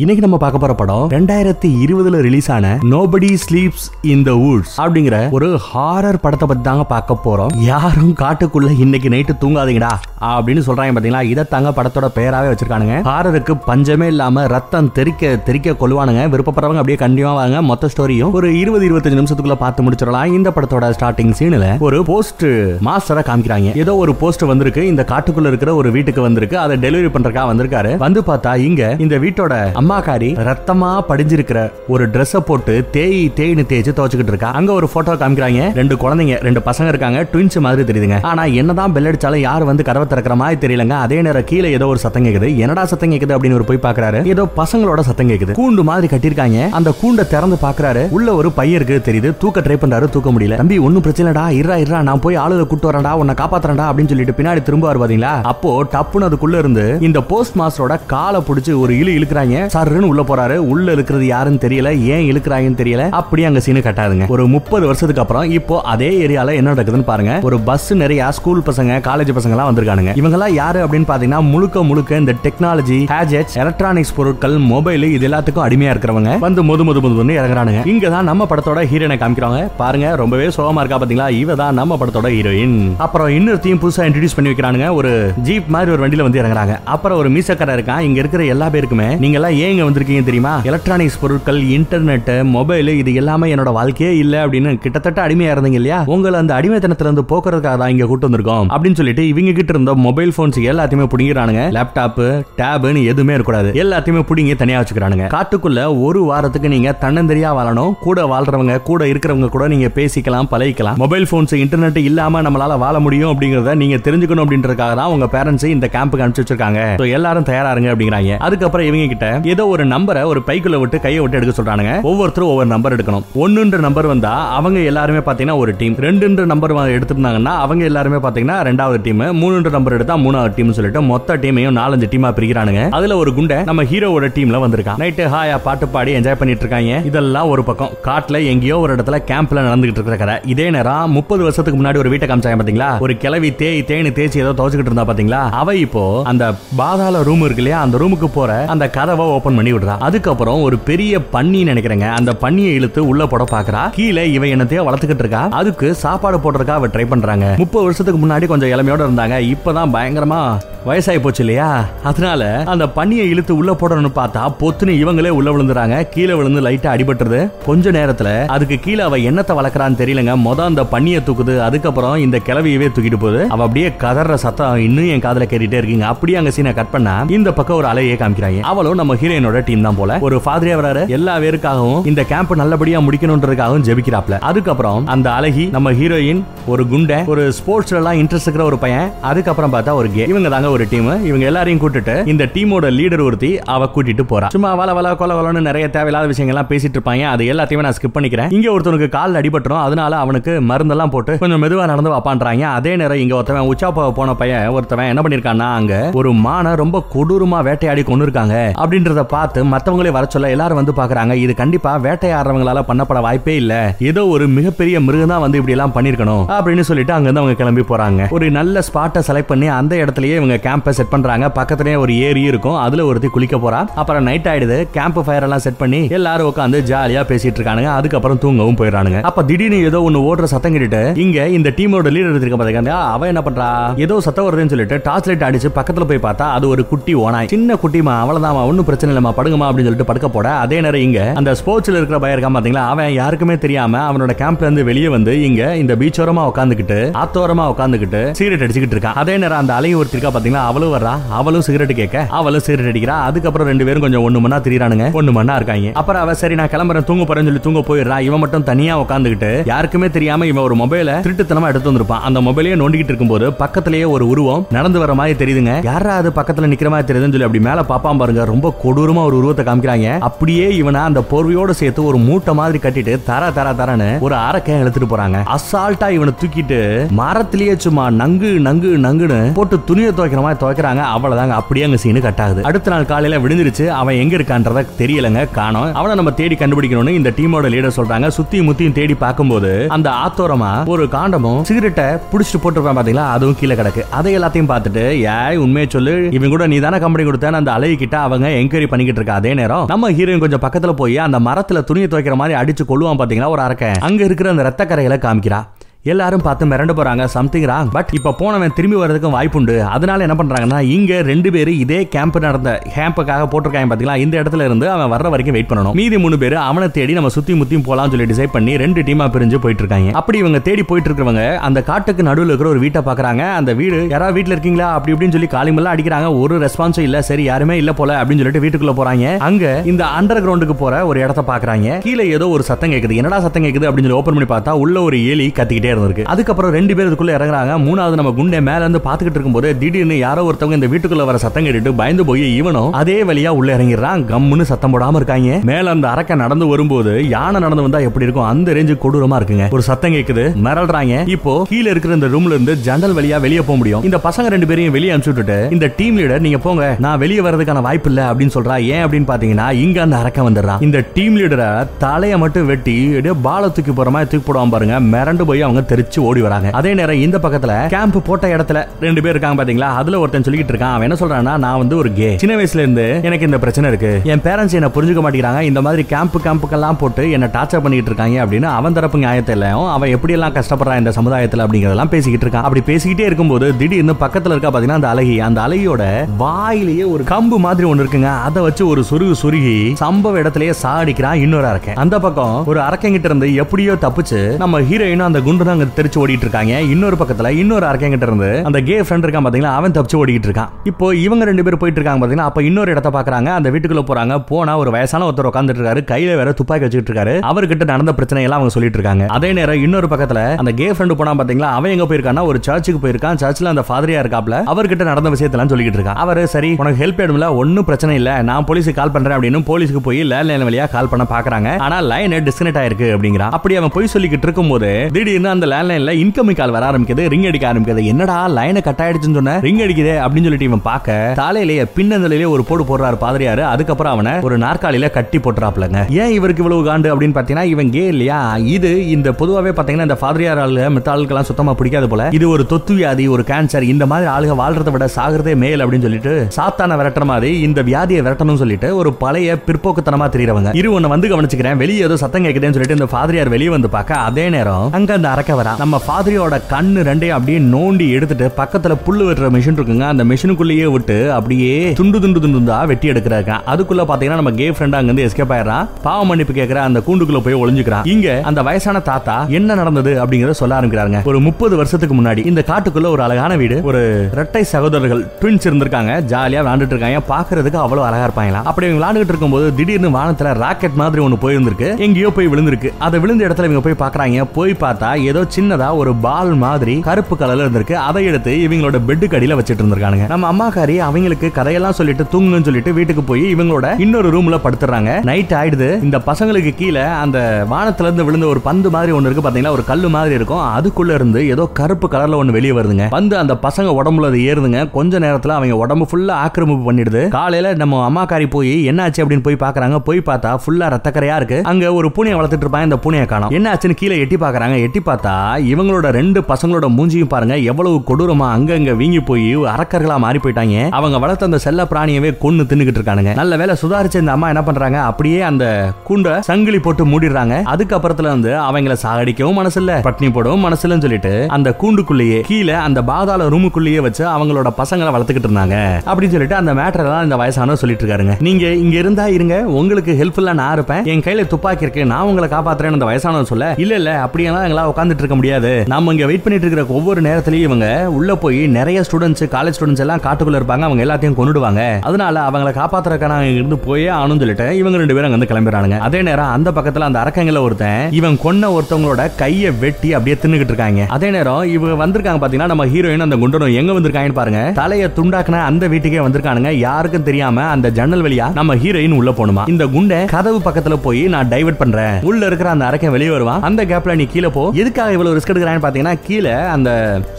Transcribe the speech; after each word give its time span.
இன்னைக்கு 0.00 0.22
நம்ம 0.24 0.38
பார்க்க 0.42 0.60
போற 0.62 0.72
படம் 0.80 1.06
ரெண்டாயிரத்தி 1.14 1.68
இருபதுல 1.84 2.16
ரிலீஸ் 2.26 2.48
ஆன 2.56 2.66
nobody 2.90 3.30
sleeps 3.44 3.86
in 4.12 4.22
the 4.26 4.32
woods 4.42 4.74
அப்படிங்கிற 4.82 5.16
ஒரு 5.36 5.48
ஹாரர் 5.68 6.18
படத்தை 6.24 6.46
பத்தி 6.50 6.62
தாங்க 6.66 6.84
பார்க்க 6.92 7.16
போறோம். 7.24 7.52
யாரும் 7.68 8.12
காட்டுக்குள்ள 8.20 8.68
இன்னைக்கு 8.84 9.08
நைட்டு 9.14 9.34
தூங்காதீங்கடா 9.44 9.90
அப்படின்னு 10.34 10.62
சொல்றாங்க 10.66 10.94
பாத்தீங்களா? 10.96 11.22
இதை 11.32 11.44
தாங்க 11.54 11.70
படத்தோட 11.78 12.10
பெயராவே 12.18 12.50
வச்சிருக்கானுங்க. 12.50 12.98
ஹாரருக்கு 13.08 13.56
பஞ்சமே 13.70 14.06
இல்லாம 14.12 14.44
ரத்தம் 14.54 14.92
தெறிக்க 14.98 15.32
தெறிக்க 15.48 15.74
கொள்வானுங்க. 15.82 16.22
விருப்பப்படுறவங்க 16.34 16.82
அப்படியே 16.82 16.98
கண்டிப்பா 17.02 17.32
வாங்க. 17.40 17.62
மொத்த 17.70 17.90
ஸ்டோரியும் 17.94 18.36
ஒரு 18.40 18.50
இருபது 18.60 18.86
இருபத்தஞ்சு 18.90 19.20
நிமிஷத்துக்குள்ள 19.20 19.58
பார்த்து 19.64 19.86
முடிச்சிடலாம். 19.88 20.36
இந்த 20.38 20.52
படத்தோட 20.58 20.92
ஸ்டார்டிங் 20.98 21.34
சீன்ல 21.40 21.72
ஒரு 21.88 22.00
போஸ்ட் 22.10 22.46
மாஸ்டரா 22.90 23.24
காமிக்கிறாங்க. 23.30 23.74
ஏதோ 23.84 23.96
ஒரு 24.04 24.14
போஸ்ட் 24.22 24.46
வந்திருக்கு. 24.52 24.84
இந்த 24.92 25.06
காட்டுக்குள்ள 25.12 25.54
இருக்கிற 25.54 25.74
ஒரு 25.80 25.90
வீட்டுக்கு 25.98 26.26
வந்திருக்கு. 26.28 26.58
அதை 26.66 26.78
டெலிவரி 26.86 27.12
பண்றதுக்காக 27.18 27.48
வந்திருக்காரு. 27.54 27.92
வந்து 28.06 28.22
பார்த்தா 28.30 28.54
இங்க 28.68 28.94
இந்த 29.06 29.18
வீட்டோட 29.26 29.54
அம்மாக்காரி 29.88 30.30
ரத்தமா 30.46 31.00
படிஞ்சிருக்கிற 31.08 31.70
ஒரு 31.88 32.08
Dress 32.08 32.36
போட்டு 32.38 32.88
தேய் 32.90 33.32
தேய்னு 33.36 33.64
தேய்ச்சி 33.68 33.92
துவச்சுக்கிட்டு 33.92 34.32
இருக்கா. 34.32 34.50
அங்க 34.50 34.72
ஒரு 34.72 34.88
போட்டோ 34.88 35.12
காமிக்கிறாங்க. 35.12 35.74
ரெண்டு 35.74 35.94
குழந்தைங்க 35.94 36.40
ரெண்டு 36.40 36.60
பசங்க 36.64 36.88
இருக்காங்க. 36.88 37.26
ட்வின்ஸ் 37.32 37.60
மாதிரி 37.60 37.82
தெரியுதுங்க. 37.92 38.22
ஆனா 38.22 38.44
என்னதான் 38.44 38.92
பெல் 38.92 39.04
அடிச்சாலும் 39.04 39.36
யார் 39.36 39.64
வந்து 39.64 39.84
கதவை 39.84 40.08
திறக்கிற 40.08 40.34
மாதிரி 40.34 40.58
தெரியலங்க. 40.66 40.90
அதே 40.90 41.22
நேரம் 41.22 41.44
கீழே 41.44 41.70
ஏதோ 41.70 41.86
ஒரு 41.86 41.98
சத்தம் 41.98 42.24
கேக்குது. 42.24 42.56
என்னடா 42.56 42.84
சத்தம் 42.84 43.12
கேக்குது 43.12 43.36
அப்படின்னு 43.36 43.54
ஒரு 43.54 43.64
போய் 43.64 43.78
பாக்குறாரு. 43.82 44.26
ஏதோ 44.26 44.48
பசங்களோட 44.56 45.00
சத்தம் 45.00 45.28
கேக்குது. 45.28 45.56
கூண்டு 45.60 45.82
மாதிரி 45.82 46.16
கட்டிருக்காங்க 46.16 46.68
அந்த 46.68 46.90
கூண்டை 46.90 47.26
திறந்து 47.26 47.56
பாக்குறாரு. 47.62 48.08
உள்ள 48.10 48.34
ஒரு 48.34 48.52
பையன் 48.52 48.82
இருக்கு 48.82 49.12
தெரியுது. 49.12 49.36
தூக்க 49.38 49.60
ட்ரை 49.60 49.78
பண்றாரு 49.84 50.08
தூக்க 50.08 50.30
முடியல. 50.30 50.56
தம்பி 50.56 50.78
ஒன்னும் 50.78 51.02
பிரச்சனைடா 51.02 51.46
இல்லடா 51.60 51.78
இருடா. 51.84 52.02
நான் 52.02 52.20
போய் 52.20 52.36
ஆளுகளை 52.36 52.66
கூட்டு 52.66 52.92
வரேன்டா. 52.92 53.12
உன்னை 53.12 53.34
காப்பாத்துறேன்டா. 53.34 53.86
அப்படின்னு 53.90 54.08
சொல்லிட்டு 54.08 54.42
பின்னாடி 54.42 54.62
திரும்ப 54.62 54.94
வருவாதீங்களா 54.94 55.42
அப்போ 55.42 55.84
டப்புன்னு 55.84 56.26
அதுக்குள்ள 56.28 56.58
இருந்து 56.58 56.98
இந்த 57.00 57.20
போஸ்ட் 57.20 57.56
மாஸ்டரோட 57.58 58.00
காலை 58.06 58.40
பிடிச்சி 58.40 58.80
ஒரு 58.80 58.94
இழு 58.94 59.06
இழுக்கிறாங்க. 59.18 59.66
சருன்னு 59.78 60.10
உள்ள 60.12 60.22
போறாரு. 60.22 60.56
உள்ள 60.72 60.86
இருக்கிறது 60.92 61.26
யாருன்னு 61.26 61.60
தெரியல. 61.64 61.88
ஏன் 62.14 62.24
இழுக்கிறாங்கன்னு 62.30 62.78
தெரியல. 62.80 63.02
அப்படி 63.20 63.44
அங்க 63.44 63.60
சீனு 63.60 63.80
கட்டாதுங்க. 63.86 64.26
ஒரு 64.34 64.46
முப்பது 64.54 64.84
வருஷத்துக்கு 64.86 65.22
அப்புறம் 65.22 65.50
இப்போ 65.58 65.76
அதே 65.92 66.10
ஏரியால 66.24 66.54
என்ன 66.54 66.72
நடக்குதுன்னு 66.74 67.06
பாருங்க. 67.10 67.40
ஒரு 67.42 67.60
பஸ் 67.68 67.92
நிறைய 68.02 68.30
ஸ்கூல் 68.38 68.62
பசங்க 68.68 68.98
காலேஜ் 69.08 69.30
பசங்க 69.36 69.54
எல்லாம் 69.56 69.68
வந்திருக்கானுங்க. 69.70 70.12
இவங்க 70.20 70.36
எல்லாம் 70.38 70.54
யாரு 70.54 70.86
அப்படின்னு 70.86 71.08
பாத்தீங்கன்னா 71.10 71.40
முழுக்க 71.52 71.82
முழுக்க 71.90 72.16
இந்த 72.22 72.34
டெக்னாலஜி 72.44 72.98
ஹேஜெட்ஸ் 73.14 73.56
எலக்ட்ரானிக்ஸ் 73.62 74.14
பொருட்கள் 74.16 74.56
மொபைல் 74.72 75.02
இது 75.02 75.28
எல்லாத்துக்கும் 75.28 75.64
அடிமையா 75.66 75.92
இருக்கிறவங்க. 75.94 76.32
வந்து 76.46 76.64
முது 76.70 76.84
முது 76.88 77.02
முதுன்னு 77.04 77.38
இறங்குறானுங்க. 77.40 77.86
இங்க 77.94 78.08
தான் 78.16 78.28
நம்ம 78.30 78.46
படத்தோட 78.52 78.82
ஹீரோயினை 78.92 79.18
காமிக்கிறாங்க. 79.22 79.60
பாருங்க 79.82 80.14
ரொம்பவே 80.22 80.48
சோகமா 80.58 80.82
இருக்கா 80.84 81.00
பாத்தீங்களா? 81.04 81.28
இவ 81.42 81.54
தான் 81.62 81.78
நம்ம 81.80 81.98
படத்தோட 82.02 82.30
ஹீரோயின் 82.36 82.76
அப்புறம் 83.06 83.28
இன்னொருத்தையும் 83.38 83.82
புதுசா 83.84 84.08
இன்ட்ரடியூஸ் 84.08 84.36
பண்ணி 84.36 84.52
வைக்கிறானுங்க. 84.52 84.88
ஒரு 85.00 85.12
ஜீப் 85.48 85.68
மாதிரி 85.76 85.92
ஒரு 85.96 86.02
வண்டியில 86.04 86.26
வந்து 86.28 86.42
இறங்குறாங்க. 86.42 86.76
அப்புறம் 86.94 87.18
ஒரு 87.18 87.30
மீசக்காரர் 87.36 87.76
இருக்கான். 87.78 88.04
இங்க 88.08 88.18
இருக்கிற 88.24 88.44
எல்லா 88.54 88.68
பேருக்குமே 88.76 89.08
நீங்க 89.24 89.38
எல்லாம் 89.40 89.57
ஏன் 89.62 89.70
இங்க 89.72 89.84
வந்திருக்கீங்க 89.88 90.24
தெரியுமா? 90.28 90.52
எலக்ட்ரானிக்ஸ் 90.70 91.20
பொருட்கள் 91.20 91.60
இன்டர்நெட் 91.76 92.28
மொபைல் 92.56 92.88
இது 92.88 93.14
எல்லாமே 93.20 93.46
என்னோட 93.54 93.70
வாழ்க்கையே 93.78 94.10
இல்ல 94.22 94.34
அப்படின்னு 94.46 94.70
கிட்டத்தட்ட 94.84 95.26
அடிமையா 95.26 95.52
இருந்தீங்க 95.54 95.78
இல்லையா? 95.80 95.98
உங்களை 96.14 96.36
அந்த 96.40 96.52
அடிமைத்தனத்துல 96.58 97.08
இருந்து 97.08 97.24
போக்குறதுக்காக 97.30 97.76
தான் 97.82 97.92
இங்க 97.94 98.06
கூட்டு 98.06 98.28
வந்திருக்கோம். 98.28 98.68
அப்படின்னு 98.74 98.98
சொல்லிட்டு 99.00 99.28
இவங்க 99.28 99.52
கிட்ட 99.52 99.72
இருந்த 99.74 99.94
மொபைல் 100.06 100.32
போன்ஸ் 100.36 100.58
எல்லாத்தையுமே 100.72 101.06
பிடிங்கிறானுங்க 101.14 101.64
லேப்டாப் 101.76 102.20
டேப்னு 102.60 103.02
எதுவுமே 103.12 103.34
இருக்கக்கூடாது. 103.36 103.70
எல்லாத்தையுமே 103.84 104.22
பிடிங்க 104.30 104.56
தனியா 104.62 104.80
வச்சுக்கிறானுங்க. 104.80 105.26
காட்டுக்குள்ள 105.36 105.80
ஒரு 106.06 106.22
வாரத்துக்கு 106.30 106.68
நீங்க 106.74 106.96
தன்னந்தரியா 107.04 107.52
வாழணும். 107.58 107.92
கூட 108.06 108.26
வாழ்றவங்க 108.32 108.76
கூட 108.90 109.04
இருக்கிறவங்க 109.12 109.48
கூட 109.56 109.68
நீங்க 109.74 109.90
பேசிக்கலாம் 109.98 110.50
பழகிக்கலாம். 110.52 110.96
மொபைல் 111.04 111.26
போன்ஸ் 111.30 111.56
இன்டர்நெட் 111.64 112.00
இல்லாம 112.10 112.42
நம்மளால 112.42 112.78
வாழ 112.84 112.98
முடியும் 113.06 113.32
அப்படிங்கறத 113.32 113.74
நீங்க 113.82 113.96
தெரிஞ்சுக்கணும் 113.96 114.44
அப்படின்றதுக்காக 114.46 114.94
தான் 115.00 115.12
உங்க 115.16 115.28
பேரண்ட்ஸ் 115.36 115.64
இந்த 115.74 115.88
கேம்புக்கு 115.92 116.24
அனுப்பிச்சு 116.24 116.44
வச்சிருக்காங்க. 116.44 116.80
எல்லாரும் 117.18 117.48
தயாராருங்க 117.50 117.88
அப்படிங்கிறாங்க. 117.92 118.36
அதுக்கப்புறம் 118.46 118.86
இவங்க 118.86 119.06
கிட்ட 119.12 119.26
ஏதோ 119.52 119.66
ஒரு 119.74 119.84
நம்பரை 119.94 120.22
ஒரு 120.30 120.40
பைக்குள்ள 120.48 120.76
விட்டு 120.82 121.00
கையை 121.04 121.20
விட்டு 121.22 121.38
எடுக்க 121.38 121.54
சொல்றானுங்க. 121.58 121.92
ஒவ்வொருத்தரும் 122.10 122.50
ஒவ்வொரு 122.52 122.68
நம்பர் 122.74 122.94
எடுக்கணும். 122.96 123.24
ஒன்னுன்ற 123.44 123.78
நம்பர் 123.86 124.10
வந்தா 124.12 124.32
அவங்க 124.58 124.78
எல்லாருமே 124.90 125.20
பாத்தீங்கன்னா 125.28 125.56
ஒரு 125.62 125.72
டீம். 125.80 125.96
ரெண்டுன்ற 126.06 126.44
நம்பர் 126.52 126.74
எடுத்திருந்தாங்கன்னா 126.96 127.54
அவங்க 127.64 127.84
எல்லாருமே 127.90 128.18
பாத்தீங்கன்னா 128.24 128.56
ரெண்டாவது 128.68 128.98
டீம். 129.06 129.20
மூணுன்ற 129.42 129.70
நம்பர் 129.76 129.96
எடுத்தா 129.98 130.16
மூணாவது 130.24 130.52
டீம் 130.56 130.72
சொல்லிட்டு 130.78 131.02
மொத்த 131.10 131.36
டீமையும் 131.44 131.76
நாலஞ்சு 131.80 132.08
டீமா 132.14 132.30
பிரிக்கிறானுங்க. 132.38 132.82
அதுல 132.98 133.16
ஒரு 133.22 133.30
குண்டை 133.38 133.58
நம்ம 133.70 133.84
ஹீரோவோட 133.92 134.28
டீம்ல 134.36 134.60
வந்திருக்கான். 134.64 134.98
நைட்டு 135.04 135.24
ஹாயா 135.34 135.56
பாட்டு 135.66 135.88
பாடி 135.94 136.10
என்ஜாய் 136.18 136.38
பண்ணிட்டு 136.42 136.64
இருக்காங்க. 136.64 137.00
இதெல்லாம் 137.10 137.48
ஒரு 137.54 137.64
பக்கம். 137.68 137.92
காட்டுல 138.08 138.44
எங்கேயோ 138.52 138.78
ஒரு 138.84 138.94
இடத்துல 138.96 139.18
கேம்ப்ல 139.30 139.64
நடந்துகிட்டு 139.68 140.00
இருக்கிற 140.00 140.18
கதை. 140.22 140.36
இதே 140.54 140.66
நேரம் 140.76 141.14
முப்பது 141.18 141.42
வருஷத்துக்கு 141.46 141.80
முன்னாடி 141.80 142.00
ஒரு 142.04 142.12
வீட்டை 142.14 142.28
காமிச்சாங்க 142.28 142.58
பாத்தீங்களா? 142.60 142.90
ஒரு 143.06 143.16
கிளவி 143.24 143.50
தேய் 143.62 143.84
தேனு 143.90 144.12
தேய்ச்சி 144.18 144.42
ஏதோ 144.44 144.52
துவச்சுக்கிட்டு 144.58 144.92
இருந்தா 144.92 145.06
பாத்தீங்களா? 145.10 145.42
அவ 145.62 145.76
இப்போ 145.84 146.04
அந்த 146.32 146.44
பாதாள 146.80 147.22
ரூம் 147.28 147.44
இருக்கு 147.46 147.62
இல்லையா? 147.62 147.80
அந்த 147.86 147.98
ரூமுக்கு 148.02 148.30
போற 148.34 148.50
அந்த 148.74 148.84
கதவை 148.96 149.26
ஓபன் 149.38 149.58
பண்ணி 149.58 149.72
விடுறா. 149.72 149.96
அதுக்கப்புறம் 150.08 150.62
ஒரு 150.62 150.78
பெரிய 150.90 151.18
பன்னி 151.32 151.62
நினைக்கிறேங்க. 151.70 152.06
அந்த 152.20 152.34
பன்னியை 152.42 152.72
இழுத்து 152.78 153.06
உள்ள 153.06 153.26
போட 153.26 153.44
பாக்குறா. 153.50 153.82
கீழே 153.90 154.24
இவன் 154.32 154.52
என்னத்தையோ 154.54 154.84
வளர்த்துக்கிட்டு 154.88 155.24
இருக்கா. 155.24 155.42
அதுக்கு 155.60 155.94
சாப்பாடு 156.04 156.38
போடுறதுக்கா 156.38 156.78
அவ 156.80 156.86
ட்ரை 156.86 157.06
பண்றாங்க. 157.06 157.54
முப்பது 157.58 157.84
வருஷத்துக்கு 157.84 158.20
முன்னாடி 158.26 158.46
கொஞ்சம் 158.46 158.72
இளமையோட 158.74 159.02
இருந்தாங்க. 159.06 159.36
இப்பதான் 159.54 159.94
பயங்கரமா 159.94 160.40
வயசாகி 160.86 161.20
போச்சு 161.20 161.42
இல்லையா? 161.44 161.84
அதனால 162.04 162.42
அந்த 162.66 162.84
பன்னியை 162.96 163.26
இழுத்து 163.32 163.56
உள்ள 163.56 163.70
போடணும்னு 163.72 164.10
பார்த்தா 164.18 164.42
பொத்துன்னு 164.60 164.94
இவங்களே 165.02 165.28
உள்ள 165.28 165.48
விழுந்துறாங்க. 165.50 165.96
கீழே 166.08 166.34
விழுந்து 166.34 166.60
லைட்டா 166.60 166.90
அடிபட்டுருது. 166.94 167.40
கொஞ்ச 167.66 167.90
நேரத்துல 167.90 168.46
அதுக்கு 168.46 168.78
கீழே 168.78 169.02
அவ 169.08 169.16
என்னத்தை 169.28 169.54
வளர்க்கறான்னு 169.60 170.00
தெரியலங்க. 170.02 170.34
மொத 170.46 170.64
அந்த 170.70 170.82
பன்னியை 170.92 171.20
தூக்குது. 171.28 171.56
அதுக்கப்புறம் 171.68 172.16
இந்த 172.16 172.40
கிளவியவே 172.46 172.88
தூக்கிட்டு 172.96 173.20
போகுது. 173.24 173.42
அவ 173.48 173.62
அப்படியே 173.62 173.90
கதற 174.04 174.36
சத்தம் 174.36 174.76
இன்னும் 174.76 175.08
என் 175.14 175.24
காதல 175.26 175.46
கேட்டுட்டே 175.50 175.80
இருக்கீங்க. 175.80 176.06
அப்படியே 176.06 176.38
அங்க 176.38 176.52
சீனை 176.56 176.74
கட் 176.74 176.90
பண்ணா 176.90 177.24
இந்த 177.28 177.52
பக்கம் 177.52 177.76
ஒரு 177.76 177.86
அலையே 177.86 178.14
காமிக்கிறாங்க. 178.14 178.60
அவளும் 178.60 179.00
நம்ம 179.02 179.14
ஹீரோயினோட 179.28 179.58
டீம் 179.64 179.82
தான் 179.86 179.96
போல. 179.96 180.12
ஒரு 180.26 180.36
ஃபாதரே 180.44 180.74
வராரு. 180.80 181.00
எல்லா 181.16 181.32
பேருக்காகவும் 181.42 182.06
இந்த 182.10 182.22
கேம்ப் 182.30 182.52
நல்லபடியா 182.60 182.98
முடிக்கணும்ன்றதுக்காகவும் 183.06 183.84
ஜெபிக்கிறாப்ல. 183.88 184.36
அதுக்கப்புறம் 184.50 185.06
அந்த 185.14 185.28
அழகி 185.38 185.64
நம்ம 185.74 185.92
ஹீரோயின் 185.98 186.40
ஒரு 186.72 186.82
குண்டை 186.92 187.18
ஒரு 187.32 187.42
ஸ்போர்ட்ஸ்ல 187.58 187.98
எல்லாம் 188.00 188.18
இன்ட்ரெஸ்ட் 188.20 188.46
இருக்கிற 188.46 188.64
ஒரு 188.64 188.78
பையன் 188.84 189.10
அதுக்கப்புறம் 189.30 189.72
பார்த்தா 189.74 189.92
ஒரு 190.00 190.08
கே 190.14 190.26
இவங்க 190.32 190.48
தாங்க 190.54 190.70
ஒரு 190.76 190.86
டீம் 190.92 191.10
இவங்க 191.30 191.44
எல்லாரையும் 191.50 191.82
கூட்டிட்டு 191.82 192.14
இந்த 192.32 192.44
டீமோட 192.54 192.86
லீடர் 192.98 193.24
ஒருத்தி 193.26 193.50
அவ 193.74 193.88
கூட்டிட்டு 193.96 194.24
போறா. 194.32 194.48
சும்மா 194.56 194.70
வள 194.80 194.92
வள 194.98 195.12
கொல 195.20 195.36
கொலன்னு 195.38 195.62
நிறைய 195.68 195.88
தேவையில்லாத 195.96 196.30
விஷயங்கள்லாம் 196.32 196.70
பேசிட்டு 196.72 196.98
இருப்பாங்க. 196.98 197.26
அது 197.34 197.44
எல்லாத்தையுமே 197.52 197.86
நான் 197.88 197.98
ஸ்கிப் 197.98 198.16
பண்ணிக்கிறேன். 198.16 198.52
இங்க 198.56 198.68
ஒருத்தனுக்கு 198.76 199.08
கால் 199.18 199.38
அடிபட்டுரும். 199.42 199.82
அதனால 199.86 200.16
அவனுக்கு 200.24 200.54
மருந்தெல்லாம் 200.70 201.14
போட்டு 201.16 201.38
கொஞ்சம் 201.44 201.62
மெதுவா 201.62 201.86
நடந்து 201.92 202.14
வாப்பான்றாங்க. 202.14 202.64
அதே 202.78 202.94
நேரம் 203.02 203.22
இங்க 203.24 203.36
ஒருத்தவன் 203.40 203.70
உச்சா 203.72 203.90
போன 204.20 204.34
பையன் 204.42 204.66
ஒருத்தவன் 204.76 205.12
என்ன 205.12 205.22
பண்ணிருக்கான்னா 205.26 205.68
அங்க 205.80 205.94
ஒரு 206.20 206.32
மானை 206.46 206.74
ரொம்ப 206.84 207.04
கொடூரமா 207.14 207.60
வேட்டையாடி 207.68 208.02
கொண்டு 208.10 208.26
இருக்காங்க 208.26 208.56
அப்படின்றத 208.82 209.17
பார்த்து 209.24 209.64
மத்தவங்களே 209.64 210.10
வர 210.10 210.26
சொல்ல 210.28 210.50
எல்லாரும் 210.50 210.76
வந்து 210.76 210.92
பாக்குறாங்க 210.92 211.32
இது 211.32 211.54
கண்டிப்பா 211.54 211.98
வேட்டையாடுறவங்களால 211.98 212.82
பண்ணப்பட 212.88 213.20
வாய்ப்பே 213.20 213.56
இல்ல. 213.56 213.94
ஏதோ 213.98 214.26
ஒரு 214.26 214.48
மிகப்பெரிய 214.48 215.00
மிருகம் 215.00 215.28
தான் 215.28 215.40
வந்து 215.40 215.56
இப்படி 215.56 215.76
எல்லாம் 215.76 215.94
பண்ணிருக்கணும் 215.94 216.44
அப்படின்னு 216.56 216.80
சொல்லிட்டு 216.80 217.12
அங்க 217.12 217.28
இருந்து 217.28 217.40
அவங்க 217.40 217.56
கிளம்பி 217.60 217.84
போறாங்க. 217.90 218.28
ஒரு 218.30 218.50
நல்ல 218.50 218.82
ஸ்பாட்டை 218.88 219.22
செலக்ட் 219.28 219.50
பண்ணி 219.52 219.66
அந்த 219.66 219.96
இடத்துலயே 219.96 220.36
இவங்க 220.40 220.56
கேம்ப 220.66 220.88
செட் 220.88 221.10
பண்றாங்க. 221.10 221.46
பக்கத்துலயே 221.58 221.96
ஒரு 221.98 222.16
ஏரி 222.18 222.42
இருக்கும். 222.42 222.76
அதுல 222.76 223.04
ஒருத்தி 223.04 223.28
குளிக்க 223.28 223.56
போறா. 223.56 223.80
அப்புறம் 223.94 224.22
நைட் 224.22 224.48
ஆயிடுது. 224.52 224.78
கேம்ப் 224.90 225.20
ஃபயர் 225.26 225.42
எல்லாம் 225.42 225.64
செட் 225.66 225.76
பண்ணி 225.76 226.06
எல்லாரும் 226.18 226.50
உட்காந்து 226.50 226.80
ஜாலியா 226.90 227.22
பேசிட்டு 227.30 227.58
இருக்கானுங்க. 227.60 227.90
அதுக்கப்புறம் 227.98 228.38
தூங்கவும் 228.38 228.76
போயிடறானுங்க. 228.76 229.20
அப்ப 229.20 229.42
திடீர்னு 229.42 229.80
ஏதோ 229.84 230.02
ஒன்னு 230.02 230.24
ஓடுற 230.28 230.44
சத்தம் 230.44 230.74
கேட்டுட்டு 230.74 231.16
இங்க 231.24 231.48
இந்த 231.48 231.68
டீமோட 231.78 232.10
லீடர் 232.16 232.40
இருக்க 232.40 232.64
பாத்தீங்கன்னா 232.64 232.98
அவ 233.14 233.26
என்ன 233.26 233.40
பண்றா? 233.40 233.68
ஏதோ 233.96 234.20
சத்தம் 234.20 234.46
வருதுன்னு 234.48 234.68
சொல்லிட்டு 234.68 235.00
டார்ச் 235.04 235.28
லைட் 235.28 235.46
அடிச்சு 235.48 235.68
பக்கத்துல 235.78 236.06
போய் 236.10 236.24
பார்த்தா 236.26 236.46
அது 236.56 236.68
ஒரு 236.68 236.86
குட்டி 236.86 237.14
ஓனாய். 237.14 237.48
சின்ன 237.54 237.76
குட்டிமா 237.82 238.14
அவ்வளவுதான் 238.22 238.56
ஒன்னும் 238.70 238.84
பிரச்சனை 238.84 239.07
இல்லமா 239.12 239.32
படுங்கம்மா 239.38 239.68
அப்படின்னு 239.68 239.88
சொல்லிட்டு 239.88 240.08
படுக்க 240.10 240.28
போட. 240.28 240.48
அதே 240.64 240.80
நேரம் 240.80 241.04
இங்க 241.08 241.20
அந்த 241.40 241.52
ஸ்போர்ட்ஸ்ல 241.60 241.98
இருக்கிற 242.00 242.18
பயம் 242.18 242.36
இருக்கான் 242.36 242.56
பாத்தீங்களா? 242.56 242.84
அவன் 242.94 243.12
யாருக்குமே 243.12 243.58
தெரியாம 243.58 244.02
அவனோட 244.10 244.32
கேம்ப்ல 244.42 244.66
இருந்து 244.66 244.84
வெளியே 244.84 245.08
வந்து 245.08 245.32
இங்க 245.48 245.76
இந்த 245.82 245.94
பீச்சோரமா 245.94 246.42
உட்காந்துக்கிட்டு 246.50 246.98
ஆத்தோரமா 247.22 247.66
உட்காந்துக்கிட்டு 247.72 248.20
சிகரெட் 248.30 248.64
அடிச்சுக்கிட்டு 248.64 248.96
இருக்கான். 248.96 249.18
அதே 249.22 249.36
நேரம் 249.36 249.58
அந்த 249.58 249.72
அலையை 249.78 249.96
ஒருத்தி 250.00 250.16
இருக்கா 250.16 250.32
பாத்தீங்களா? 250.36 250.64
அவளும் 250.70 250.92
வர்றா. 250.94 251.14
அவளும் 251.40 251.64
சிகரெட் 251.68 251.94
கேட்க 252.00 252.26
அவளும் 252.28 252.64
சிகரெட் 252.66 252.90
அடிக்கிறா. 252.92 253.16
அதுக்கப்புறம் 253.28 253.66
ரெண்டு 253.66 253.84
பேரும் 253.84 254.04
கொஞ்சம் 254.06 254.24
ஒண்ணு 254.26 254.42
மண்ணா 254.44 254.58
தெரியறானுங்க. 254.66 255.06
ஒண்ணு 255.20 255.34
மண்ணா 255.38 255.56
இருக்காங்க. 255.60 255.92
அப்புறம் 255.94 256.22
அவ 256.22 256.34
சரி 256.34 256.54
நான் 256.54 256.72
கிளம்புறேன் 256.74 257.08
தூங்க 257.10 257.24
போறேன்னு 257.28 257.50
சொல்லி 257.50 257.64
தூங்க 257.68 257.82
போயிடுறா. 257.88 258.18
இவன் 258.28 258.42
மட்டும் 258.44 258.66
தனியா 258.70 259.00
உட்காந்துக்கிட்டு 259.00 259.50
யாருக்குமே 259.72 260.10
தெரியாம 260.10 260.46
இவன் 260.46 260.64
ஒரு 260.68 260.76
மொபைல 260.82 261.16
திருட்டுத்தனமா 261.26 261.70
எடுத்து 261.72 261.92
வந்திருப்பான். 261.92 262.24
அந்த 262.28 262.40
மொபைலையே 262.40 262.76
நோண்டிக்கிட்டு 262.82 263.12
இருக்கும்போது 263.12 263.52
பக்கத்திலேயே 263.62 264.04
ஒரு 264.14 264.24
உருவம் 264.28 264.66
நடந்து 264.70 264.98
வர 264.98 265.14
மாதிரி 265.14 265.36
தெரியுதுங்க. 265.42 265.74
யாரா 265.84 266.14
அது 266.22 266.30
பக்கத்துல 266.30 266.68
நிக்கிற 266.72 266.88
மாதிரி 266.94 267.06
தெரியுதுன்னு 267.10 267.34
சொல்லி 267.36 267.48
அப்படி 267.48 267.64
மேல 267.68 267.80
பாப்பான் 267.92 268.20
பாருங்க. 268.22 268.44
ரொம்ப 268.52 268.74
கொடூரமா 268.98 269.24
ஒரு 269.30 269.36
உருவத்தை 269.40 269.64
காமிக்கிறாங்க. 269.66 270.18
அப்படியே 270.28 270.68
இவனை 270.76 271.00
அந்த 271.08 271.20
போர்வையோட 271.30 271.70
சேர்த்து 271.80 272.06
ஒரு 272.10 272.18
மூட்டை 272.28 272.54
மாதிரி 272.60 272.78
கட்டிட்டு 272.84 273.12
தர 273.30 273.50
தர 273.58 273.72
தரன்னு 273.80 274.10
ஒரு 274.26 274.34
அரக்கன் 274.46 274.80
எழுத்துட்டு 274.82 275.08
போறாங்க. 275.10 275.38
அசால்ட்டா 275.56 276.06
இவனை 276.16 276.32
தூக்கிட்டு 276.40 276.78
மரத்திலேயே 277.20 277.74
சும்மா 277.84 278.04
நங்கு 278.20 278.50
நங்கு 278.68 278.90
நங்குன்னு 279.06 279.38
போட்டு 279.58 279.76
துணியை 279.88 280.10
துவைக்கிற 280.12 280.42
மாதிரி 280.46 280.60
துவைக்கிறாங்க. 280.62 281.02
அவ்வளவுதாங்க. 281.14 281.54
அப்படியே 281.60 281.84
அங்க 281.86 281.98
சீனு 282.04 282.22
கட்டாகுது 282.26 282.66
அடுத்த 282.70 282.90
நாள் 282.92 283.08
காலையில 283.12 283.40
விழுந்துருச்சு. 283.44 283.86
அவன் 284.00 284.20
எங்க 284.22 284.34
இருக்கான்றத 284.38 284.84
தெரியலங்க. 285.00 285.42
காணோம். 285.58 285.94
அவனை 286.00 286.16
நம்ம 286.20 286.32
தேடி 286.40 286.58
கண்டுபிடிக்கணும்னு 286.62 287.16
இந்த 287.18 287.32
டீமோட 287.38 287.70
லீடர் 287.74 287.96
சொல்றாங்க. 287.98 288.30
சுத்தியும் 288.38 288.68
முத்தியும் 288.70 288.96
தேடி 288.98 289.14
பார்க்கும்போது 289.24 289.72
அந்த 289.96 290.08
ஆத்தோரமா 290.24 290.72
ஒரு 290.94 291.06
காண்டமும் 291.16 291.62
சிகரெட்டை 291.70 292.08
புடிச்சிட்டு 292.32 292.62
போட்டுருப்பான் 292.64 293.00
பாத்தீங்களா? 293.00 293.28
அதுவும் 293.36 293.58
கீழே 293.60 293.76
கிடக்கு. 293.80 294.04
அதை 294.18 294.34
எல்லாத்தையும் 294.38 294.70
பார்த்துட்டு 294.72 295.04
ஏய் 295.36 295.62
உண்மையை 295.66 295.88
சொல்லு. 295.96 296.16
இவன் 296.38 296.54
கூட 296.56 296.66
நீ 296.72 296.78
தானே 296.86 296.98
கம்பெனி 297.06 297.26
கொடுத்தேன் 297.28 297.60
அந்த 297.60 297.72
அலைய 297.76 297.96
கிட்ட 298.02 298.18
அவங்க 298.26 298.46
என்கொயரி 298.60 298.87
மாதிரி 298.88 299.04
பண்ணிக்கிட்டு 299.04 299.20
இருக்க 299.20 299.34
அதே 299.34 299.54
நேரம் 299.54 299.86
நம்ம 299.86 300.10
ஹீரோயின் 300.10 300.38
கொஞ்சம் 300.38 300.60
பக்கத்துல 300.60 300.92
போய் 300.92 301.18
அந்த 301.18 301.38
மரத்துல 301.38 301.84
துணியை 301.84 302.08
துவைக்கிற 302.08 302.36
மாதிரி 302.36 302.58
அடிச்சு 302.60 302.84
கொள்ளுவான் 302.88 303.20
பாத்தீங்கன்னா 303.20 303.48
ஒரு 303.48 303.62
அரக்க 303.62 303.92
அங்க 304.00 304.24
இருக்கிற 304.24 304.50
அந்த 304.50 304.62
ரத்த 304.62 304.86
கரைகளை 304.86 305.18
காமிக்கிறா. 305.18 305.60
எல்லாரும் 306.02 306.42
பார்த்து 306.44 306.66
மிரண்டு 306.66 306.94
போறாங்க 306.98 307.24
சம்திங் 307.24 307.64
ராங் 307.70 307.88
பட் 307.92 308.10
இப்ப 308.12 308.32
போனவன் 308.40 308.74
திரும்பி 308.76 308.96
வர்றதுக்கும் 308.96 309.34
வாய்ப்புண்டு. 309.36 309.74
அதனால 309.94 310.24
என்ன 310.26 310.36
பண்றாங்கன்னா 310.38 310.80
இங்க 310.96 311.22
ரெண்டு 311.22 311.48
பேரு 311.54 311.72
இதே 311.78 311.98
கேம்ப் 312.14 312.36
நடந்த 312.44 312.70
கேம்புக்காக 312.94 313.46
போட்டிருக்காங்க 313.52 313.88
பாத்தீங்களா? 313.90 314.16
இந்த 314.16 314.34
இடத்துல 314.42 314.64
இருந்து 314.68 314.90
அவன் 314.90 315.10
வர்ற 315.14 315.30
வரைக்கும் 315.32 315.56
வெயிட் 315.56 315.70
பண்ணணும். 315.70 315.96
மீதி 316.00 316.18
மூணு 316.18 316.38
பேர் 316.38 316.54
அவனை 316.54 316.90
தேடி 316.90 317.12
நம்ம 317.12 317.28
சுத்தி 317.28 317.54
முத்தியும் 317.54 317.84
போலாம்னு 317.88 318.12
சொல்லி 318.14 318.28
டிசைட் 318.32 318.54
பண்ணி 318.56 318.76
ரெண்டு 318.76 319.02
டீமா 319.08 319.26
பிரிஞ்சு 319.34 319.60
போயிட்டு 319.64 319.84
இருக்காங்க 319.84 320.12
அப்படி 320.20 320.38
இவங்க 320.38 320.58
தேடி 320.68 320.82
போயிட்டு 320.82 321.10
இருக்கிறவங்க 321.10 321.44
அந்த 321.68 321.82
காட்டுக்கு 321.82 322.22
நடுவில் 322.22 322.52
இருக்கிற 322.52 322.70
ஒரு 322.70 322.82
வீட்டை 322.84 323.02
பாக்குறாங்க. 323.02 323.42
அந்த 323.58 323.72
வீடு 323.72 324.06
யாராவது 324.08 324.36
வீட்டுல 324.38 324.56
இருக்கீங்களா? 324.56 324.92
அப்படி 324.92 325.14
இப்படின்னு 325.16 325.36
சொல்லி 325.38 325.50
காலிமெல்லாம் 325.56 325.94
அடிக்கிறாங்க. 325.96 326.30
ஒரு 326.40 326.56
ரெஸ்பான்ஸும் 326.66 327.06
இல்ல. 327.08 327.22
சரி 327.22 327.42
யாருமே 327.42 327.76
இல்ல 327.82 327.92
போல 327.92 328.22
அப்படின்னு 328.22 328.42
சொல்லிட்டு 328.42 328.64
வீட்டுக்குள்ள 328.66 328.96
போறாங்க. 329.00 329.36
அங்க 329.48 329.82
இந்த 329.92 330.04
அண்டர் 330.20 330.42
கிரவுண்டுக்கு 330.46 330.78
போற 330.84 331.06
ஒரு 331.06 331.20
இடத்த 331.20 331.44
பாக்குறாங்க. 331.52 331.98
கீழே 331.98 332.28
ஏதோ 332.28 332.48
ஒரு 332.48 332.62
சத்தம் 332.62 332.92
கேக்குது. 332.92 333.20
என்னடா 333.22 333.40
சத்தம் 333.40 333.64
கேக்குது 333.64 333.88
அப்படின்னு 333.90 334.08
சொல்லி 334.08 334.20
ஓபன் 334.22 334.38
பண்ணி 334.38 334.50
பார்த்தா 334.54 334.70
உள்ள 334.84 335.00
ஒரு 335.00 335.26
எலி 335.34 335.48
கத்திக்கிட்டே 335.60 335.87
இருந்திருக்கு 335.94 336.24
அதுக்கப்புறம் 336.24 336.70
ரெண்டு 336.70 336.96
பேர் 336.96 337.12
இதுக்குள்ள 337.12 337.36
இறங்குறாங்க. 337.38 337.74
மூணாவது 337.88 338.14
நம்ம 338.14 338.32
குண்டை 338.32 338.60
மேல 338.62 338.78
இருந்து 338.78 339.00
பாத்துக்கிட்டு 339.04 339.30
இருக்கும்போது 339.30 339.78
திடீர்னு 339.78 340.18
யாரோ 340.18 340.52
ஒருத்தவங்க 340.52 340.72
இந்த 340.72 340.86
வீட்டுக்குள்ள 340.86 341.24
வர 341.24 341.38
சத்தம் 341.38 341.64
கேட்டுட்டு 341.64 341.92
பயந்து 341.96 342.24
போய் 342.24 342.56
இவனும் 342.56 342.92
அதே 342.92 343.22
வழியா 343.22 343.48
உள்ள 343.48 343.76
இறங்கிடுறான். 343.76 344.24
கம்முன்னு 344.24 344.62
சத்தம் 344.62 345.00
போடாம 345.00 345.14
இருக்காங்க. 345.14 345.60
மேல 345.64 345.90
அந்த 345.90 346.10
அரக்க 346.10 346.34
நடந்து 346.34 346.66
வரும்போது 346.66 347.28
யானை 347.28 347.60
நடந்து 347.60 347.82
வந்தா 347.82 347.98
எப்படி 347.98 348.24
இருக்கும்? 348.24 348.44
அந்த 348.44 348.72
ரேஞ்சு 348.72 348.96
கொடூரமா 349.02 349.36
இருக்குங்க. 349.38 349.70
ஒரு 349.70 349.82
சத்தம் 349.82 350.12
கேக்குது. 350.12 350.44
மிரள்றாங்க. 350.64 351.28
இப்போ 351.28 351.64
கீழே 351.68 351.90
இருக்கிற 351.90 352.14
இந்த 352.14 352.26
ரூம்ல 352.26 352.46
இருந்து 352.46 352.76
ஜன்னல் 352.76 353.14
வழியா 353.14 353.40
வெளியே 353.40 353.60
போக 353.60 353.76
முடியும். 353.76 354.02
இந்த 354.02 354.20
பசங்க 354.24 354.46
ரெண்டு 354.46 354.66
பேரையும் 354.66 354.92
வெளியே 354.92 355.12
அனுப்பிச்சு 355.12 355.24
விட்டுட்டு 355.24 355.68
இந்த 355.70 355.92
டீம் 355.96 356.18
லீடர் 356.18 356.38
நீங்க 356.38 356.58
போங்க. 356.58 356.96
நான் 356.98 357.18
வெளியே 357.18 357.40
வர்றதுக்கான 357.40 357.82
வாய்ப்பு 357.82 358.08
இல்ல. 358.08 358.32
அப்படின்னு 358.32 358.50
சொல்றா. 358.54 358.82
ஏன் 358.82 359.04
அப்படின்னு 359.04 359.28
பாத்தீங்கன்னா 359.28 359.72
இங்க 359.72 360.02
அந்த 360.02 360.16
அரக்க 360.16 360.50
வந்துடுறான். 360.50 360.82
இந்த 360.82 361.04
டீம் 361.14 361.36
லீடரை 361.36 361.86
தலையை 361.98 362.38
மட்டும் 362.38 362.66
வெட்டி 362.66 363.06
அப்படியே 363.06 363.34
பால 363.42 363.68
தூக்கி 363.68 363.92
போற 363.92 364.10
மாதிரி 364.10 364.30
தூக்கி 364.30 364.52
போடுவான் 364.52 364.70
பாருங்க. 364.70 365.00
மிரண்டு 365.00 365.44
போய் 365.44 365.62
அவங்க 365.62 365.77
தெரிச்சு 365.80 366.18
ஓடி 366.18 366.40
வராங்க. 366.40 366.68
அதே 366.72 366.94
நேரம் 366.94 367.20
இந்த 367.26 367.38
பக்கத்துல 367.42 367.86
கேம்ப் 367.86 368.24
போட்ட 368.24 368.56
இடத்துல 368.56 368.86
ரெண்டு 369.00 369.20
பேர் 369.20 369.30
இருக்காங்க 369.30 369.64
பாத்தீங்களா? 369.64 369.90
அதுல 370.00 370.18
ஒருத்தன் 370.18 370.42
சொல்லிட்டு 370.42 370.72
இருக்கான். 370.72 370.94
அவன் 370.96 371.10
என்ன 371.10 371.18
சொல்றான்னா 371.20 371.58
நான் 371.58 371.78
வந்து 371.78 371.96
ஒரு 371.96 372.12
கே 372.12 372.30
சின்ன 372.38 372.56
வயசுல 372.56 372.84
இருந்து 372.84 373.20
எனக்கு 373.22 373.44
இந்த 373.44 373.58
பிரச்சனை 373.58 373.90
இருக்கு. 373.90 374.30
என் 374.32 374.44
பேரண்ட்ஸ் 374.46 374.78
என்ன 374.80 374.88
புரிஞ்சுக்க 374.88 375.24
மாட்டேங்கிறாங்க. 375.24 375.60
இந்த 375.60 375.82
மாதிரி 375.82 376.04
கேம்ப் 376.04 376.36
கேம்புக்கெல்லாம் 376.44 376.98
போட்டு 376.98 377.30
என்ன 377.30 377.50
டார்ச்சர் 377.52 377.84
பண்ணிட்டு 377.86 378.10
இருக்காங்க 378.12 378.46
அப்படின்னு 378.46 378.68
அவன் 378.78 378.92
தரப்பு 378.92 379.18
நியாயத்தை 379.18 379.62
அவன் 379.72 380.10
எப்படி 380.10 380.32
எல்லாம் 380.32 380.54
கஷ்டப்படுறான் 380.54 380.98
இந்த 380.98 381.12
சமுதாயத்துல 381.20 381.64
அப்படிங்கறதெல்லாம் 381.66 382.12
பேசிக்கிட்டு 382.14 382.46
இருக்கான். 382.46 382.66
அப்படி 382.68 382.82
பேசிக்கிட்டே 382.86 383.26
இருக்கும்போது 383.28 383.76
திடீர்னு 383.76 384.14
பக்கத்துல 384.20 384.54
இருக்கா 384.54 384.70
பாத்தீங்கன்னா 384.70 384.98
அந்த 384.98 385.08
அழகி. 385.08 385.40
அந்த 385.40 385.60
அழகியோட 385.60 386.02
வாயிலேயே 386.42 387.06
ஒரு 387.10 387.24
கம்பு 387.30 387.58
மாதிரி 387.66 387.92
ஒண்ணு 387.92 388.02
இருக்குங்க. 388.04 388.30
அதை 388.48 388.62
வச்சு 388.62 388.86
ஒரு 388.86 389.04
சுருகு 389.10 389.32
சுருகி 389.32 389.94
சம்பவ 390.00 390.40
இடத்துலயே 390.42 390.74
சாடிக்கிறான் 390.82 391.40
இன்னொரு 391.44 391.66
அரக்கன். 391.66 391.94
அந்த 391.94 392.18
பக்கம் 392.18 392.66
ஒரு 392.66 392.80
அரக்கங்கிட்ட 392.80 393.28
இருந்து 393.30 393.54
எப்படியோ 393.54 393.92
தப்பிச்சு 393.92 394.56
நம்ம 394.56 394.80
ஹீரோயினும் 394.80 395.28
அந்த 395.30 395.40
குண்டு 395.40 395.64
தான் 395.68 395.78
அங்க 395.78 395.88
தெரிச்சு 395.98 396.20
ஓடிட்டு 396.22 396.44
இருக்காங்க. 396.46 396.74
இன்னொரு 396.94 397.16
பக்கத்துல 397.20 397.48
இன்னொரு 397.62 397.86
அரக்கங்கிட்ட 397.86 398.28
இருந்து 398.28 398.50
அந்த 398.68 398.80
கே 398.88 398.96
ஃப்ரெண்ட் 399.00 399.26
இருக்கான் 399.26 399.46
பாத்தீங்களா? 399.46 399.72
அவன் 399.80 399.94
தப்பிச்சு 399.96 400.18
ஓடிட்டு 400.20 400.48
இருக்கான். 400.48 400.70
இப்போ 400.84 401.06
இவங்க 401.24 401.44
ரெண்டு 401.50 401.62
பேரும் 401.64 401.78
போயிட்டு 401.78 402.00
இருக்காங்க 402.00 402.20
பாத்தீங்கன்னா 402.24 402.48
அப்ப 402.50 402.62
இன்னொரு 402.68 402.90
இடத்த 402.90 403.10
பாக்குறாங்க. 403.10 403.48
அந்த 403.58 403.70
வீட்டுக்குள்ள 403.70 404.02
போறாங்க. 404.10 404.34
போனா 404.50 404.78
ஒரு 404.82 404.90
வயசான 404.90 405.26
ஒருத்தர் 405.30 405.48
உட்காந்துட்டு 405.50 405.80
இருக்காரு. 405.80 406.02
கையில 406.12 406.36
வேற 406.40 406.52
துப்பாக்கி 406.52 406.84
வச்சுட்டு 406.86 407.10
இருக்காரு. 407.10 407.34
அவர்கிட்ட 407.50 407.84
நடந்த 407.92 408.14
பிரச்சனை 408.18 408.42
எல்லாம் 408.42 408.58
அவங்க 408.58 408.74
சொல்லிட்டு 408.76 408.98
இருக்காங்க. 408.98 409.26
அதே 409.38 409.52
நேரம் 409.58 409.82
இன்னொரு 409.82 410.06
பக்கத்துல 410.06 410.42
அந்த 410.62 410.72
கே 410.80 410.88
ஃப்ரெண்ட் 410.90 411.16
போனா 411.20 411.34
பாத்தீங்களா? 411.40 411.70
அவன் 411.78 411.94
எங்க 411.96 412.06
போயிருக்கான்னா 412.10 412.44
ஒரு 412.50 412.60
சர்ச்சுக்கு 412.68 413.00
போயிருக்கான். 413.04 413.40
சர்ச்சில் 413.44 413.72
அந்த 413.72 413.84
ஃபாதரியா 413.88 414.20
இருக்காப்ல? 414.24 414.56
அவர்கிட்ட 414.74 415.04
நடந்த 415.10 415.30
விஷயத்தெல்லாம் 415.30 415.72
சொல்லிட்டு 415.74 415.98
இருக்கான். 415.98 416.22
அவரு 416.24 416.46
சரி 416.54 416.74
உனக்கு 416.78 417.00
ஹெல்ப் 417.04 417.20
வேணும்ல. 417.22 417.48
ஒன்னும் 417.62 417.84
பிரச்சனை 417.84 418.16
இல்ல. 418.16 418.42
நான் 418.42 418.66
போலீஸுக்கு 418.68 418.98
கால் 419.00 419.14
பண்றேன் 419.16 419.38
அப்படின்னு 419.38 419.62
போலீஸுக்கு 419.70 420.02
போய் 420.08 420.22
லேண்ட் 420.32 420.50
லைன் 420.50 420.66
வழியா 420.68 420.86
கால் 420.90 421.12
பண்ண 421.12 421.24
பாக்குறாங்க. 421.34 421.78
ஆனா 421.86 421.98
லைன் 422.12 422.36
டிஸ்கனெக்ட் 422.48 422.80
ஆயிருக்கு 422.82 423.06
அப்படிங்கிறான். 423.16 423.54
அப்படி 423.58 423.76
அவன் 423.76 423.94
போய் 423.94 424.12
சொல்லிக்கிட்டு 424.14 424.46
இருக்கும்போது 424.48 424.90
திடீர்னு 425.12 425.50
அந்த 425.58 425.68
லேண்ட்லைன்ல 425.72 426.14
இன்கமிங் 426.22 426.58
கால் 426.60 426.74
வர 426.76 426.84
ஆரம்பிக்குது 426.90 427.22
ரிங் 427.34 427.46
அடிக்க 427.50 427.66
ஆரம்பிக்குது. 427.72 428.02
என்னடா 428.12 428.38
லைனை 428.58 428.80
கட் 428.88 429.02
ஆயிடுச்சுன்னு 429.04 429.38
சொன்ன? 429.40 429.54
ரிங் 429.66 429.82
அடிக்குதே 429.84 430.16
அப்படின்னு 430.24 430.48
சொல்லிட்டு 430.48 430.68
இவன் 430.70 430.84
பார்க்க 430.90 431.16
தாலையிலேயே 431.42 431.84
பின்னந்தலையிலே 431.96 432.48
ஒரு 432.54 432.62
போடு 432.68 432.82
போடுறாரு 432.90 433.16
பாதிரியாரு. 433.24 433.62
அதுக்கப்புறம் 433.72 434.14
அவனை 434.16 434.32
ஒரு 434.46 434.56
நாற்காலியில 434.64 435.10
கட்டி 435.16 435.38
போட்டுறாப்லங்க 435.44 436.00
ஏன் 436.22 436.34
இவருக்கு 436.38 436.62
இவ்வளவு 436.64 436.86
காண்டு 436.88 437.08
அப்படின்னு 437.12 437.36
பாத்தீங்கன்னா 437.38 437.66
இவன் 437.74 437.92
கே 437.96 438.04
இல்லையா? 438.14 438.40
இது 438.76 438.90
இந்த 439.14 439.28
பொதுவாகவே 439.40 439.72
பாத்தீங்கன்னா 439.78 440.08
இந்த 440.08 440.18
பாதிரியார் 440.24 440.62
ஆளுங்க 440.64 440.88
மித்த 440.96 441.12
ஆளுக்கெல்லாம் 441.14 441.48
சுத்தமா 441.50 441.74
பிடிக்காது 441.80 442.08
போல. 442.12 442.28
இது 442.38 442.46
ஒரு 442.54 442.66
தொத்து 442.72 442.94
வியாதி 442.98 443.26
ஒரு 443.34 443.44
கேன்சர் 443.50 443.88
இந்த 443.92 444.06
மாதிரி 444.12 444.28
ஆளுக 444.36 444.54
வாழ்றதை 444.62 444.92
விட 444.96 445.08
சாகிறதே 445.16 445.54
மேல் 445.64 445.82
அப்படின்னு 445.84 446.06
சொல்லிட்டு 446.08 446.34
சாத்தான 446.58 446.98
விரட்டுற 447.00 447.26
மாதிரி 447.32 447.52
இந்த 447.66 447.82
வியாதியை 447.90 448.22
விரட்டணும்னு 448.26 448.62
சொல்லிட்டு 448.64 448.90
ஒரு 449.00 449.12
பழைய 449.24 449.58
பிற்போக்குத்தனமா 449.68 450.28
தெரியறவங்க. 450.36 450.72
இரு 450.80 450.88
ஒன்னு 450.98 451.12
வந்து 451.14 451.32
கவனிச்சுக்கிறேன் 451.34 451.80
வெளியே 451.84 452.04
ஏதோ 452.08 452.18
சத்தம் 452.24 452.44
கேட்குதுன்னு 452.46 452.76
சொல்லிட்டு 452.78 452.98
இந்த 453.00 453.10
பாதிரியார் 453.16 453.54
வெளியே 453.56 453.72
வந்து 453.76 453.90
பார்க்க 453.96 454.24
அதே 454.28 454.46
நேரம் 454.56 454.86
அங்க 454.98 455.12
அந்த 455.18 455.28
அரக்க 455.34 455.47
வரா. 455.52 455.72
நம்ம 455.78 456.02
ஃபாதரியோட 456.06 456.60
கண்ணு 456.70 457.00
ரெண்டையும் 457.10 457.36
அப்படியே 457.38 457.58
நோண்டி 457.58 458.10
எடுத்துட்டு 458.10 458.52
பக்கத்துல 458.56 458.96
புல்லு 459.06 459.26
வெட்டுற 459.28 459.48
மிஷின் 459.56 459.78
இருக்குங்க. 459.78 460.06
அந்த 460.06 460.24
மிஷினுக்குள்ளேயே 460.24 460.84
விட்டு 460.92 461.32
அப்படியே 461.32 461.92
துண்டு 461.92 462.20
துண்டு 462.20 462.40
துண்டுதா 462.40 462.86
வெட்டி 462.86 463.10
எடுக்கிறாங்க. 463.10 463.56
அதுக்குள்ள 463.66 464.04
பாத்தீங்கன்னா 464.10 464.38
நம்ம 464.40 464.50
கே 464.50 464.70
ஃப்ரெண்ட் 464.70 464.98
அங்க 465.00 465.12
இருந்து 465.12 465.26
எஸ்கேப் 465.26 465.54
ஆயிடுறான் 465.56 465.88
பாவ 466.02 466.24
மன்னிப்பு 466.24 466.52
கேக்குற. 466.52 466.74
அந்த 466.74 467.00
கூண்டுக்குள்ள 467.06 467.40
போய் 467.40 467.54
ஒளிஞ்சுக்கிறான் 467.54 468.06
இங்க 468.08 468.40
அந்த 468.44 468.62
வயசான 468.62 469.00
தாத்தா 469.00 469.46
என்ன 469.48 469.74
நடந்தது 469.74 470.12
அப்படிங்கறத 470.24 470.50
சொல்ல 470.50 470.80
ஆரம்பிக்கிறாங்க 470.80 471.24
ஒரு 471.24 471.40
முப்பது 471.40 471.76
வருஷத்துக்கு 471.76 472.14
முன்னாடி 472.16 472.46
இந்த 472.46 472.64
காட்டுக்குள்ள 472.66 473.06
ஒரு 473.06 473.22
அழகான 473.22 473.56
வீடு. 473.56 473.80
ஒரு 473.84 474.28
இரட்டை 474.32 474.62
சகோதரர்கள் 474.64 475.26
ட்வின்ஸ் 475.40 475.66
இருந்திருக்காங்க. 475.68 476.12
ஜாலியா 476.32 476.60
விளையாண்டுட்டு 476.62 476.94
இருக்காங்க. 476.94 477.20
பாக்குறதுக்கு 477.28 477.78
அவ்வளவு 477.84 478.06
அழகா 478.06 478.24
இருப்பாங்களா? 478.26 478.62
அப்படி 478.62 478.86
இவங்க 478.86 479.00
விளையாண்டுட்டு 479.00 479.32
இருக்கும்போது 479.34 479.74
திடீர்னு 479.74 480.10
வானத்துல 480.10 480.52
ராக்கெட் 480.54 480.98
மாதிரி 481.00 481.22
ஒன்னு 481.22 481.38
போயிருந்திருக்கு. 481.42 481.96
எங்கேயோ 481.96 482.30
போய் 482.30 482.48
விழுந்திருக்கு. 482.48 482.92
அதை 482.98 483.20
விழுந்த 483.20 483.46
இடத்துல 483.48 483.68
இவங்க 483.70 483.80
போய் 483.80 484.00
பாக்குறாங்க. 484.02 484.46
போய் 484.54 484.72
பார்த்தா 484.80 485.10
ஏதோ 485.22 485.37
ஏதோ 485.38 485.48
சின்னதா 485.56 485.88
ஒரு 485.96 486.12
பால் 486.24 486.52
மாதிரி 486.62 486.94
கருப்பு 487.00 487.34
கலர்ல 487.36 487.64
இருந்திருக்கு. 487.64 487.96
அதை 488.08 488.24
எடுத்து 488.24 488.52
இவங்களோட 488.66 488.98
பெட்டுக்கு 489.08 489.36
அடியில 489.38 489.56
வச்சிட்டு 489.58 489.82
இருந்திருக்காங்க 489.82 490.24
நம்ம 490.32 490.46
அம்மாக்காரி 490.52 490.96
அவங்களுக்கு 491.08 491.48
கதையெல்லாம் 491.58 491.96
சொல்லிட்டு 491.98 492.24
தூங்குன்னு 492.32 492.66
சொல்லிட்டு 492.68 492.92
வீட்டுக்கு 492.92 493.22
போய் 493.22 493.44
இவங்களோட 493.54 493.86
இன்னொரு 494.04 494.28
ரூம்ல 494.34 494.56
படுத்துறாங்க. 494.64 495.10
நைட் 495.22 495.52
ஆயிடுது. 495.60 495.88
இந்த 496.02 496.18
பசங்களுக்கு 496.18 496.72
கீழே 496.74 497.04
அந்த 497.24 497.38
வானத்துல 497.70 498.08
இருந்து 498.08 498.24
விழுந்த 498.24 498.46
ஒரு 498.46 498.60
பந்து 498.60 498.90
மாதிரி 498.90 499.12
ஒண்ணு 499.18 499.30
இருக்கு 499.30 499.44
பாத்தீங்கன்னா 499.46 499.74
ஒரு 499.76 499.84
கல்லு 499.84 500.08
மாதிரி 500.08 500.34
இருக்கும். 500.34 500.64
அதுக்குள்ள 500.76 501.14
இருந்து 501.14 501.48
ஏதோ 501.48 501.66
கருப்பு 501.80 502.08
கலர்ல 502.12 502.40
ஒண்ணு 502.40 502.56
வெளியே 502.58 502.72
வருதுங்க. 502.72 503.06
வந்து 503.10 503.38
அந்த 503.38 503.54
பசங்க 503.66 503.88
உடம்புல 504.00 504.30
அது 504.30 504.40
ஏறுதுங்க. 504.50 504.90
கொஞ்ச 504.90 505.18
நேரத்துல 505.18 505.56
அவங்க 505.58 505.76
உடம்பு 505.76 506.06
ஃபுல்லா 506.12 506.36
ஆக்கிரமிப்பு 506.46 506.92
பண்ணிடுது. 506.92 507.28
காலையில 507.28 507.74
நம்ம 507.74 508.02
அம்மாக்காரி 508.08 508.48
போய் 508.50 508.74
என்னாச்சு? 508.90 509.22
அப்படின்னு 509.24 509.46
போய் 509.48 509.62
பாக்குறாங்க. 509.64 509.98
போய் 509.98 510.22
பார்த்தா 510.26 510.52
ஃபுல்லா 510.64 510.88
ரத்தக்கரையா 510.96 511.36
இருக்கு. 511.36 511.60
அங்க 511.64 511.92
ஒரு 511.92 512.10
பூனையை 512.16 512.36
வளர்த்துட்டு 512.40 512.66
இருப்பாங்க. 512.66 512.88
இந்த 512.90 513.00
பூனையை 513.04 513.26
காணும். 513.26 513.50
என்ன 513.50 513.74
ஆச்சுன்னு 513.74 513.98
கீழே 514.02 514.18
எட்டி 514.18 514.36
பாக்குறாங்க. 514.36 514.76
எட்டி 514.86 515.00
பார்த்தா 515.06 515.27
இவங்களோட 515.72 516.08
ரெண்டு 516.18 516.40
பசங்களோட 516.40 516.86
மூஞ்சியும் 516.96 517.32
பாருங்க 517.34 517.56
எவ்வளவு 517.58 518.02
கொடூரமா 518.08 518.46
அங்கங்க 518.56 518.96
வீங்கி 518.96 519.20
போய் 519.20 519.56
அரக்கர்களா 519.56 520.16
மாறி 520.18 520.38
போயிட்டாங்க. 520.42 520.90
அவங்க 520.90 521.18
வளர்த்த 521.18 521.44
அந்த 521.44 521.58
செல்ல 521.58 521.84
பிராணியவே 521.84 522.30
கொன்னு 522.42 522.66
தின்னுகிட்டு 522.70 523.00
இருக்கானுங்க. 523.00 523.34
நல்ல 523.34 523.56
வேலை 523.56 523.76
சுதாரிச்ச 523.82 524.16
இந்த 524.16 524.32
அம்மா 524.32 524.48
என்ன 524.48 524.62
பண்றாங்க? 524.62 525.00
அப்படியே 525.00 525.40
அந்த 525.40 525.92
கூண்ட 526.08 526.40
சங்கிலி 526.40 526.78
போட்டு 526.78 527.06
மூடிடுறாங்க. 527.06 527.54
அதுக்கப்புறத்துல 527.74 528.22
வந்து 528.22 528.50
அவங்கள 528.50 528.96
சாகடிக்கவும் 529.02 529.52
மனசு 529.52 529.80
இல்ல 529.80 530.00
பட்னி 530.04 530.32
போடவும் 530.32 530.60
மனசு 530.60 530.88
இல்லைன்னு 530.88 531.00
சொல்லிட்டு 531.00 531.46
அந்த 531.48 531.76
கூண்டுக்குள்ளேயே 531.80 532.40
கீழே 532.40 532.72
அந்த 532.72 533.02
பாதாள 533.02 533.48
ரூமுக்குள்ளேயே 533.48 534.00
வச்சு 534.00 534.24
அவங்களோட 534.26 534.72
பசங்களை 534.78 535.12
வளர்த்துக்கிட்டு 535.14 535.50
இருந்தாங்க. 535.50 535.76
அப்படின்னு 536.06 536.34
சொல்லிட்டு 536.36 536.54
அந்த 536.54 536.74
மேட்டர் 536.74 537.04
எல்லாம் 537.06 537.22
இந்த 537.22 537.36
வயசானவர் 537.36 537.82
சொல்லிட்டு 537.82 538.06
இருக்காருங்க. 538.06 538.36
நீங்க 538.40 538.66
இங்க 538.66 538.96
இருந்தா 538.98 539.26
இருங்க 539.26 539.56
உங்களுக்கு 539.78 540.12
ஹெல்ப்ஃபுல்லா 540.20 540.52
நான் 540.52 540.72
இருப்பேன். 540.72 541.04
என் 541.04 541.20
கையில 541.20 541.46
துப்பாக்கி 541.46 541.82
இருக்கு 541.82 542.06
நான் 542.06 542.22
உங்களை 542.22 542.48
காப்பாத்துறேன்னு 542.48 542.98
அந்த 542.98 543.06
வயசானவர் 543.06 543.50
சொல்ல 543.52 543.74
இல்ல 543.78 543.94
இல்ல 543.94 544.20
அப்படியெல்லாம் 544.20 544.64
எங்களால 544.64 544.92
இருக்க 545.18 545.38
முடியாது. 545.40 545.72
நாம 545.86 546.12
இங்க 546.14 546.26
வெயிட் 546.30 546.44
பண்ணிட்டு 546.44 546.66
இருக்கிற 546.66 546.98
ஒவ்வொரு 546.98 547.20
நேரத்திலயும் 547.28 547.68
இவங்க 547.68 547.86
உள்ள 548.18 548.36
போய் 548.44 548.60
நிறைய 548.78 548.98
ஸ்டூடெண்ட்ஸ் 549.06 549.44
காலேஜ் 549.56 549.76
ஸ்டூடெண்ட்ஸ் 549.78 550.04
எல்லாம் 550.06 550.24
காட்டுக்குள்ள 550.26 550.60
இருப்பாங்க. 550.60 550.84
அவங்க 550.88 551.04
எல்லாத்தையும் 551.08 551.38
கொண்டுடுவாங்க 551.38 551.82
அதனால 552.08 552.40
அவங்களை 552.48 552.72
காப்பாத்துறக்கான 552.80 553.40
இருந்து 553.54 553.78
போயே 553.86 554.08
ஆனும் 554.20 554.38
சொல்லிட்டு 554.38 554.66
இவங்க 554.76 554.98
ரெண்டு 555.02 555.14
பேரும் 555.14 555.30
அங்க 555.30 555.38
வந்து 555.38 555.50
கிளம்பிடுறாங்க 555.52 555.98
அதே 556.08 556.22
நேரம் 556.28 556.52
அந்த 556.56 556.70
பக்கத்துல 556.70 557.06
அந்த 557.08 557.18
அரக்கங்களை 557.24 557.60
ஒருத்தன் 557.66 558.12
இவன் 558.18 558.38
கொன்ன 558.44 558.70
ஒருத்தவங்களோட 558.76 559.22
கையை 559.36 559.70
வெட்டி 559.84 560.08
அப்படியே 560.16 560.36
தின்னுகிட்டு 560.42 560.72
இருக்காங்க. 560.72 561.04
அதே 561.16 561.30
நேரம் 561.36 561.62
இவங்க 561.76 561.94
வந்திருக்காங்க 562.02 562.40
பாத்தீங்கன்னா 562.42 562.70
நம்ம 562.72 562.86
ஹீரோயின் 562.86 563.26
அந்த 563.26 563.36
குண்டனும் 563.42 563.74
எங்க 563.80 563.92
வந்திருக்காங்கன்னு 563.92 564.38
பாருங்க. 564.40 564.60
தலையை 564.80 565.08
துண்டாக்குன 565.16 565.62
அந்த 565.70 565.84
வீட்டுக்கே 565.92 566.18
வந்திருக்கானுங்க. 566.18 566.72
யாருக்கும் 566.86 567.26
தெரியாம 567.28 567.64
அந்த 567.74 567.90
ஜன்னல் 567.90 568.22
வழியா 568.22 568.46
நம்ம 568.52 568.76
ஹீரோயின் 568.82 569.16
உள்ள 569.20 569.30
போணுமா. 569.30 569.64
இந்த 569.74 569.86
குண்டை 569.86 570.20
கதவு 570.24 570.60
பக்கத்துல 570.64 570.96
போய் 571.06 571.22
நான் 571.34 571.50
டைவர்ட் 571.54 571.82
பண்றேன். 571.82 572.16
உள்ள 572.22 572.46
இருக்கிற 572.46 572.70
அந்த 572.70 572.86
அரக்கன் 572.86 573.14
வெளியே 573.16 573.30
வருவான். 573.30 573.62
அந்த 573.62 573.84
கேப்ல 573.84 574.14
நீ 574.14 574.24
கீழே 574.24 574.48
போ. 574.48 574.70
எதுக்காக 574.74 575.07
எதுக்காக 575.08 575.16
இவ்வளவு 575.16 575.36
ரிஸ்க் 575.36 575.52
எடுக்கிறான்னு 575.52 575.84
பாத்தீங்கன்னா 575.84 576.14
கீழே 576.26 576.54
அந்த 576.74 576.90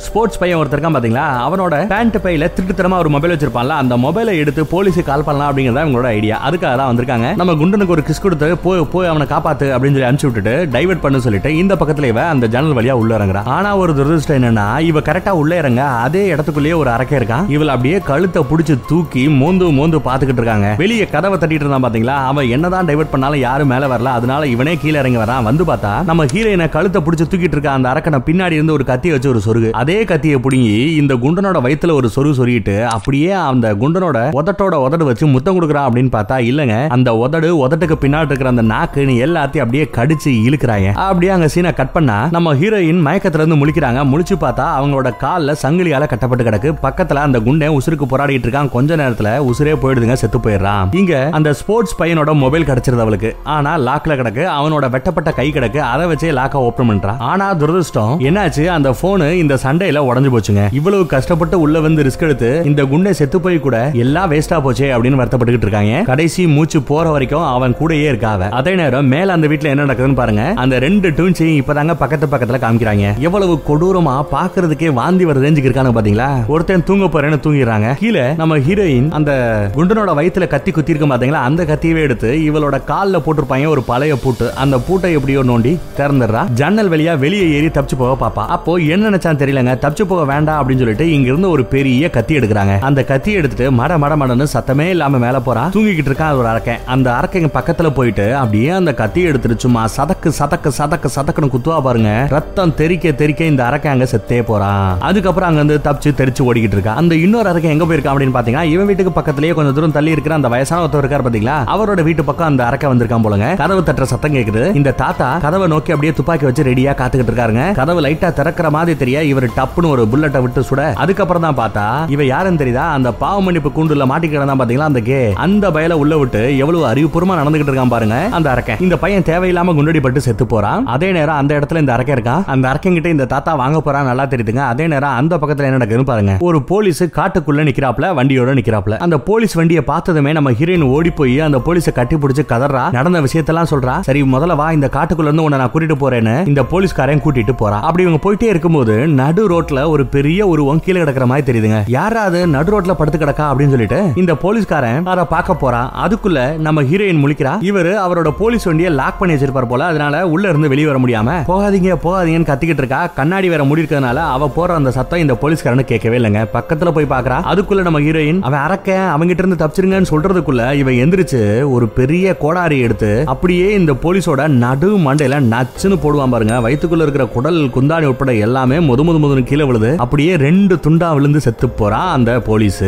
ஸ்போர்ட்ஸ் 0.06 0.40
பையன் 0.42 0.60
ஒருத்தர் 0.60 0.78
இருக்கான் 0.78 0.98
பாத்தீங்களா? 0.98 1.26
அவனோட 1.48 1.76
பேண்ட் 1.94 2.18
பையில 2.26 2.48
திருட்டுத்தனமா 2.56 2.98
ஒரு 3.04 3.10
மொபைல் 3.16 3.34
வச்சிருப்பான்ல 3.34 3.76
அந்த 3.82 3.96
மொபைலை 4.06 4.34
எடுத்து 4.44 4.62
போலீஸுக்கு 4.74 5.10
கால் 5.10 5.26
பண்ணலாம் 5.28 5.50
அப்படிங்கறத 5.50 5.84
அவங்களோட 5.86 6.10
ஐடியா 6.18 6.38
அதுக்காக 6.48 6.74
தான் 6.82 6.90
வந்திருக்காங்க. 6.92 7.28
நம்ம 7.42 7.56
குண்டனுக்கு 7.62 7.96
ஒரு 7.98 8.04
கிஸ் 8.10 8.24
கொடுத்து 8.26 8.50
போய் 8.66 8.84
போய் 8.94 9.10
அவனை 9.12 9.28
காப்பாத்து 9.34 9.68
அப்படின்னு 9.76 9.96
சொல்லி 9.98 10.10
அனுப்பிச்சு 10.10 10.30
விட்டுட்டு 10.30 10.56
டைவர்ட் 10.76 11.04
பண்ண 11.06 11.20
சொல்லிட்டு 11.28 11.52
இந்த 11.62 11.76
பக்கத்துல 11.82 12.10
இவ 12.14 12.22
அந்த 12.34 12.48
ஜன்னல் 12.56 12.78
வழியா 12.80 12.96
உள்ள 13.02 13.18
இறங்குறா 13.20 13.44
ஆனா 13.58 13.72
ஒரு 13.84 13.94
துரதிருஷ்டம் 14.00 14.40
என்னன்னா 14.40 14.68
இவ 14.90 15.04
கரெக்டா 15.10 15.34
உள்ள 15.42 15.52
இறங்க 15.62 15.82
அதே 16.06 16.24
இடத்துக்குள்ளேயே 16.34 16.78
ஒரு 16.82 16.92
அரக்கை 16.96 17.18
இருக்கான். 17.20 17.48
இவள் 17.56 17.74
அப்படியே 17.76 18.00
கழுத்தை 18.12 18.44
புடிச்சு 18.52 18.78
தூக்கி 18.92 19.24
மோந்து 19.42 19.68
மோந்து 19.80 19.98
பாத்துக்கிட்டு 20.10 20.42
இருக்காங்க. 20.44 20.70
வெளியே 20.84 21.08
கதவை 21.16 21.38
தட்டிட்டு 21.40 21.66
இருந்தான் 21.66 21.86
பாத்தீங்களா? 21.88 22.18
அவன் 22.32 22.52
என்னதான் 22.56 22.88
டைவர்ட் 22.90 23.14
பண்ணாலும் 23.14 23.44
யாரும் 23.48 23.72
மேல 23.74 23.88
வரல. 23.94 24.16
அதனால 24.20 24.48
இவனே 24.56 24.76
கீழே 24.84 24.98
இறங்கி 25.04 25.20
வரான். 25.24 25.46
வந்து 25.50 25.64
பார்த்தா 25.72 25.92
நம்ம 26.10 26.26
ஹீரோயினை 26.34 26.68
கழுத்தை 26.76 27.00
புடிச்சு 27.06 27.26
தூக்கிட்டு 27.50 27.58
இருக்க 27.58 27.72
அந்த 27.72 27.90
அரக்கனை 27.90 28.20
பின்னாடி 28.28 28.58
இருந்து 28.58 28.74
ஒரு 28.74 28.86
கத்தி 28.90 29.10
வச்சு 29.12 29.30
ஒரு 29.30 29.42
சொருகு. 29.46 29.70
அதே 29.82 30.04
கத்தியை 30.04 30.38
புடுங்கி 30.44 30.76
இந்த 31.02 31.14
குண்டனோட 31.24 31.58
வயித்துல 31.66 31.92
ஒரு 31.92 32.10
சொருகு 32.16 32.34
சொருகிட்டு 32.40 32.76
அப்படியே 32.96 33.32
அந்த 33.32 33.68
குண்டனோட 33.82 34.18
உதட்டோட 34.40 34.76
உதடு 34.86 35.06
வச்சு 35.06 35.26
முத்தம் 35.28 35.58
கொடுக்குறான் 35.58 35.88
அப்படின்னு 35.88 36.12
பார்த்தா 36.16 36.38
இல்லங்க 36.50 36.76
அந்த 36.88 37.10
உதடு 37.24 37.50
உதட்டுக்கு 37.68 37.98
பின்னாடி 38.04 38.30
இருக்கிற 38.32 38.50
அந்த 38.50 38.66
நாக்குன்னு 38.74 39.16
எல்லாத்தையும் 39.26 39.66
அப்படியே 39.66 39.86
கடிச்சு 39.98 40.30
இழுக்கிறாங்க. 40.48 40.90
அப்படியே 41.08 41.32
அங்க 41.32 41.50
சீனை 41.56 41.74
கட் 41.74 41.92
பண்ணா 41.92 42.18
நம்ம 42.32 42.54
ஹீரோயின் 42.56 43.02
மயக்கத்துல 43.08 43.42
இருந்து 43.42 43.60
முழிக்கிறாங்க. 43.62 44.00
முழிச்சு 44.12 44.36
பார்த்தா 44.46 44.66
அவங்களோட 44.80 45.10
கால்ல 45.24 45.56
சங்கிலியால 45.64 46.08
கட்டப்பட்டு 46.08 46.48
கிடக்கு. 46.50 46.72
பக்கத்துல 46.86 47.22
அந்த 47.28 47.40
குண்டை 47.40 47.70
உசுருக்கு 47.78 48.08
போராடிட்டு 48.12 48.48
இருக்கான். 48.48 48.70
கொஞ்ச 48.70 48.96
நேரத்துல 48.96 49.30
உசுரே 49.50 49.76
போயிடுதுங்க 49.84 50.14
செத்து 50.14 50.38
போயிடுறான். 50.38 50.96
இங்க 50.96 51.30
அந்த 51.32 51.54
ஸ்போர்ட்ஸ் 51.54 51.98
பையனோட 52.02 52.34
மொபைல் 52.44 52.68
கிடைச்சிருது 52.70 53.06
அவளுக்கு. 53.06 53.36
ஆனா 53.44 53.78
லாக்ல 53.88 54.18
கிடக்கு. 54.22 54.44
அவனோட 54.58 54.90
வெட்டப்பட்ட 54.90 55.32
கை 55.32 55.48
கிடக்கு. 55.56 55.78
அதை 55.78 56.06
வச்சே 56.12 56.32
லாக்க 56.40 56.54
ஓபன் 56.54 56.90
பண்றான். 56.90 57.18
ஆனா 57.40 57.56
துரதிருஷ்டம். 57.60 58.14
என்னாச்சு? 58.28 58.66
அந்த 58.66 58.90
போனு 59.02 59.32
இந்த 59.32 59.56
சண்டையில 59.64 60.00
உடஞ்சு 60.08 60.30
போச்சுங்க. 60.34 60.64
இவ்வளவு 60.72 61.06
கஷ்டப்பட்டு 61.06 61.60
உள்ள 61.60 61.80
வந்து 61.80 62.04
ரிஸ்க் 62.04 62.24
எடுத்து 62.28 62.62
இந்த 62.66 62.86
குண்டை 62.86 63.14
செத்து 63.14 63.42
போய் 63.42 63.60
கூட 63.60 63.92
எல்லாம் 63.94 64.32
வேஸ்டா 64.32 64.58
போச்சே 64.66 64.88
அப்படின்னு 64.96 65.20
வருத்தப்பட்டுக்கிட்டு 65.22 65.68
இருக்காங்க. 65.68 66.02
கடைசி 66.02 66.48
மூச்சு 66.48 66.82
போற 66.82 67.12
வரைக்கும் 67.12 67.46
அவன் 67.46 67.76
கூடயே 67.80 68.08
இருக்காவ. 68.12 68.50
அதே 68.50 68.76
நேரம் 68.76 69.06
மேல 69.06 69.34
அந்த 69.34 69.48
வீட்ல 69.48 69.70
என்ன 69.70 69.86
நடக்குதுன்னு 69.86 70.16
பாருங்க. 70.16 70.54
அந்த 70.56 70.80
ரெண்டு 70.80 71.10
டூன்ஸையும் 71.10 71.62
இப்பதாங்க 71.62 71.94
பக்கத்து 71.94 72.28
பக்கத்துல 72.28 72.60
காமிக்கிறாங்க. 72.66 73.18
எவ்வளவு 73.20 73.62
கொடூரமா 73.70 74.26
பாக்குறதுக்கே 74.32 74.94
வாந்தி 74.94 75.26
வர 75.26 75.40
ரேஞ்சுக்கு 75.40 75.72
இருக்கானு 75.72 75.96
பாத்தீங்களா? 76.00 76.46
ஒருத்தன் 76.48 76.84
தூங்க 76.84 77.06
போறேன்னு 77.06 77.40
தூங்கிடுறாங்க. 77.46 77.94
கீழே 77.94 78.34
நம்ம 78.34 78.58
ஹீரோயின் 78.58 79.10
அந்த 79.12 79.32
குண்டனோட 79.76 80.18
வயித்துல 80.22 80.48
கத்தி 80.48 80.72
குத்தி 80.72 80.94
இருக்கும் 80.96 81.16
பாத்தீங்களா? 81.16 81.46
அந்த 81.50 81.64
கத்தியவே 81.64 82.06
எடுத்து 82.10 82.32
இவளோட 82.50 82.82
கால்ல 82.92 83.24
போட்டிருப்பாங்க 83.26 83.68
ஒரு 83.68 83.84
பழைய 83.84 84.16
பூட்டு. 84.16 84.54
அந்த 84.54 84.80
பூட்டை 84.80 85.14
எப்படியோ 85.14 85.44
நோண்டி 85.44 85.78
திறந்துடுறா. 85.98 86.44
ஜன்னல் 86.50 86.90
வழியா 86.90 87.18
வெளியே 87.18 87.29
வெளியே 87.30 87.48
ஏறி 87.56 87.68
தப்பிச்சு 87.68 87.98
போக 88.02 88.14
பாப்பா. 88.22 88.44
அப்போ 88.56 88.72
என்ன 88.94 89.10
நினைச்சான்னு 89.10 89.40
தெரியலங்க. 89.42 89.74
தப்பிச்சு 89.82 90.04
போக 90.12 90.22
வேண்டாம் 90.30 90.60
அப்படின்னு 90.60 90.82
சொல்லிட்டு 90.84 91.06
இங்க 91.16 91.28
இருந்து 91.32 91.50
ஒரு 91.56 91.64
பெரிய 91.74 92.10
கத்தி 92.16 92.34
எடுக்கிறாங்க. 92.40 92.74
அந்த 92.88 93.02
கத்தி 93.10 93.32
எடுத்துட்டு 93.40 93.66
மட 93.80 93.98
மட 94.04 94.14
மடன்னு 94.22 94.46
சத்தமே 94.54 94.86
இல்லாம 94.94 95.20
மேல 95.24 95.40
போறான் 95.48 95.70
தூங்கிக்கிட்டு 95.76 96.10
இருக்கான் 96.12 96.32
அது 96.32 96.40
ஒரு 96.42 96.50
அரக்கன். 96.54 96.80
அந்த 96.94 97.08
அரக்கைங்க 97.18 97.50
பக்கத்துல 97.58 97.90
போயிட்டு 97.98 98.26
அப்படியே 98.36 98.70
அந்த 98.78 98.94
கத்தி 99.02 99.22
எடுத்துட்டு 99.32 99.58
சும்மா 99.60 99.84
சதக்கு 99.98 100.32
சதக்கு 100.40 100.72
சதக்கு 100.80 101.10
சதக்குன்னு 101.18 101.52
குத்துவா 101.56 101.78
பாருங்க. 101.88 102.14
ரத்தம் 102.36 102.74
தெறிக்க 102.82 103.12
தெறிக்க 103.22 103.52
இந்த 103.52 103.64
அரக்கன் 103.66 103.94
அங்க 103.96 104.08
செத்தே 104.14 104.40
போறான். 104.52 104.88
அதுக்கப்புறம் 105.10 105.50
அங்க 105.50 105.62
வந்து 105.64 105.78
தப்பிச்சு 105.90 106.16
தெரிச்சு 106.22 106.44
ஓடிக்கிட்டு 106.50 106.78
இருக்கா. 106.80 106.96
அந்த 107.04 107.16
இன்னொரு 107.26 107.50
அரக்கன் 107.54 107.76
எங்க 107.76 107.88
போயிருக்கான் 107.92 108.14
அப்படின்னு 108.16 108.38
பாத்தீங்கன்னா 108.40 108.66
இவன் 108.74 108.90
வீட்டுக்கு 108.92 109.14
பக்கத்துலயே 109.20 109.54
கொஞ்சம் 109.60 109.78
தூரம் 109.80 109.96
தள்ளி 110.00 110.16
இருக்கிற 110.18 110.36
அந்த 110.40 110.52
வயசான 110.56 110.82
ஒருத்தர் 110.88 111.06
இருக்காரு 111.06 111.28
பாத்தீங்களா? 111.30 111.60
அவரோட 111.76 112.04
வீட்டு 112.10 112.26
பக்கம் 112.32 112.50
அந்த 112.52 112.66
அரக்கன் 112.70 112.94
வந்திருக்கான் 112.96 113.28
போலங்க. 113.28 113.50
கதவு 113.64 113.84
தட்டுற 113.92 114.10
சத்தம் 114.16 114.38
கேக்குது. 114.40 114.66
இந்த 114.82 114.98
தாத்தா 115.04 115.30
கதவை 115.48 115.70
நோக்கி 115.76 115.94
அப்படியே 115.96 116.16
துப்பாக்கி 116.22 116.48
வச்சு 116.50 116.68
ரெடியா 116.72 116.92
காத்து 116.96 117.18
காத்துக்கிட்டு 117.20 117.34
இருக்காருங்க. 117.34 117.64
கதவு 117.80 118.00
லைட்டா 118.06 118.30
திறக்கிற 118.40 118.68
மாதிரி 118.76 118.94
தெரிய 119.02 119.18
இவர் 119.32 119.48
டப்புன்னு 119.58 119.92
ஒரு 119.94 120.04
புல்லட்டை 120.12 120.40
விட்டு 120.44 120.62
சுட 120.70 120.82
அதுக்கப்புறம் 121.04 121.46
தான் 121.48 121.60
பார்த்தா 121.62 121.86
இவ 122.16 122.24
யாருன்னு 122.34 122.62
தெரியுதா? 122.62 122.86
அந்த 122.98 123.10
பாவ 123.22 123.38
மன்னிப்பு 123.48 123.70
கூண்டுல 123.78 124.06
மாட்டிக்கிறதா 124.12 124.56
பாத்தீங்களா 124.62 124.90
அந்த 124.92 125.02
கே? 125.10 125.20
அந்த 125.46 125.66
பயல 125.76 125.98
உள்ள 126.04 126.14
விட்டு 126.22 126.42
எவ்வளவு 126.64 126.84
அறிவுபூர்வமா 126.92 127.38
நடந்துகிட்டு 127.42 127.72
இருக்கான் 127.72 127.94
பாருங்க 127.96 128.18
அந்த 128.40 128.48
அரக்கன். 128.54 128.82
இந்த 128.86 128.96
பையன் 129.04 129.28
தேவையில்லாம 129.32 129.76
குண்டடி 129.80 130.02
பட்டு 130.06 130.26
செத்து 130.28 130.46
போறான். 130.54 130.86
அதே 130.96 131.10
நேரம் 131.18 131.40
அந்த 131.42 131.52
இடத்துல 131.60 131.84
இந்த 131.84 131.94
அரக்கன் 131.96 132.18
இருக்கான் 132.18 132.44
அந்த 132.54 132.66
அரக்கன் 132.72 132.98
கிட்ட 132.98 133.10
இந்த 133.16 133.28
தாத்தா 133.34 133.54
வாங்க 133.64 133.80
போறான் 133.88 134.10
நல்லா 134.12 134.26
தெரியுதுங்க. 134.34 134.64
அதே 134.74 134.88
நேரம் 134.94 135.18
அந்த 135.22 135.34
பக்கத்துல 135.44 135.68
என்ன 135.70 135.80
நடக்குதுன்னு 135.80 136.10
பாருங்க. 136.12 136.36
ஒரு 136.50 136.60
போலீஸ் 136.72 137.04
காட்டுக்குள்ள 137.20 137.68
நிக்கிறாப்ல 137.70 138.08
வண்டியோட 138.20 138.54
நிக்கிறாப்ல 138.60 138.98
அந்த 139.08 139.18
போலீஸ் 139.30 139.58
வண்டியை 139.60 139.84
பார்த்ததுமே 139.92 140.34
நம்ம 140.38 140.52
ஹீரோயின் 140.60 140.88
ஓடி 140.96 141.12
போய் 141.20 141.38
அந்த 141.48 141.60
போலீஸை 141.68 141.94
கட்டி 142.00 142.16
பிடிச்சு 142.24 142.46
கதறா 142.54 142.84
நடந்த 142.98 143.20
விஷயத்தெல்லாம் 143.28 143.72
சொல்றா. 143.74 143.96
சரி 144.08 144.22
முதல்ல 144.36 144.56
வா 144.62 144.68
இந்த 144.78 144.88
காட்டுக்குள்ள 144.98 145.30
இருந்து 145.30 145.46
உன்னை 145.48 145.60
நான் 145.62 145.72
கூட்டிட்டு 145.74 145.98
போறேன்னு 146.04 146.36
இந்த 146.52 146.62
போலீஸ்கார 146.74 147.09
எல்லாரையும் 147.10 147.26
கூட்டிட்டு 147.26 147.54
போறா. 147.62 147.78
அப்படி 147.88 148.04
இவங்க 148.06 148.20
போயிட்டே 148.26 148.48
இருக்கும்போது 148.54 148.96
நடு 149.20 149.44
ரோட்ல 149.52 149.80
ஒரு 149.94 150.04
பெரிய 150.16 150.48
ஒரு 150.52 150.62
கீழே 150.86 151.00
கிடக்கிற 151.00 151.26
மாதிரி 151.32 151.46
தெரியுதுங்க. 151.48 151.80
யாராவது 151.98 152.40
நடு 152.56 152.70
ரோட்ல 152.74 152.94
படுத்து 153.00 153.20
கிடக்கா 153.22 153.46
அப்படின்னு 153.50 153.74
சொல்லிட்டு 153.76 154.00
இந்த 154.22 154.34
போலீஸ்காரன் 154.44 155.08
அதை 155.14 155.24
பார்க்க 155.34 155.62
போறான் 155.64 155.88
அதுக்குள்ள 156.06 156.40
நம்ம 156.68 156.84
ஹீரோயின் 156.92 157.22
முழிக்கிறா. 157.24 157.54
இவர் 157.70 157.92
அவரோட 158.06 158.30
போலீஸ் 158.42 158.68
வண்டியை 158.70 158.92
லாக் 159.00 159.20
பண்ணி 159.20 159.36
வச்சிருப்பார் 159.36 159.70
போல. 159.72 159.86
அதனால 159.92 160.16
உள்ள 160.34 160.46
இருந்து 160.52 160.72
வெளியே 160.74 160.88
வர 160.92 161.00
முடியாம 161.04 161.36
போகாதீங்க 161.52 161.98
போகாதீங்கன்னு 162.06 162.50
கத்திக்கிட்டு 162.52 162.84
இருக்கா. 162.84 163.02
கண்ணாடி 163.20 163.50
வேற 163.54 163.64
மூடி 163.70 163.84
இருக்கிறதுனால 163.84 164.20
அவ 164.36 164.50
போற 164.58 164.76
அந்த 164.80 164.92
சத்தம் 164.98 165.24
இந்த 165.26 165.36
போலீஸ்காரனு 165.44 165.86
கேட்கவே 165.92 166.18
இல்லைங்க. 166.20 166.44
பக்கத்துல 166.58 166.94
போய் 166.98 167.12
பாக்குறா 167.16 167.40
அதுக்குள்ள 167.54 167.84
நம்ம 167.88 168.02
ஹீரோயின் 168.08 168.42
அவன் 168.50 168.64
அரக்க 168.68 168.90
அவங்கிட்ட 169.16 169.44
இருந்து 169.44 169.62
தப்பிச்சிருங்கன்னு 169.64 170.12
சொல்றதுக்குள்ள 170.14 170.64
இவன் 170.82 171.00
எந்திரிச்சு 171.04 171.42
ஒரு 171.76 171.86
பெரிய 172.00 172.36
கோடாரி 172.44 172.80
எடுத்து 172.88 173.12
அப்படியே 173.34 173.68
இந்த 173.80 173.92
போலீஸோட 174.04 174.42
நடு 174.64 174.90
மண்டையில 175.08 175.38
நச்சுன்னு 175.54 175.98
போடுவான் 176.04 176.34
பாருங்க. 176.36 176.56
வயிற்றுக்குள்ள 176.66 176.99
வயித்துக்குள்ள 177.00 177.08
இருக்கிற 177.08 177.26
குடல் 177.36 177.60
குந்தாணி 177.76 178.06
உட்பட 178.12 178.32
எல்லாமே 178.46 178.78
முது 178.90 179.04
முது 179.04 179.20
முதுன்னு 179.24 179.50
கீழே 179.50 179.66
விழுது. 179.70 179.90
அப்படியே 180.04 180.34
ரெண்டு 180.46 180.76
துண்டா 180.86 181.10
விழுந்து 181.14 181.40
செத்து 181.46 181.70
போறான் 181.70 182.10
அந்த 182.18 182.32
போலீஸ். 182.50 182.84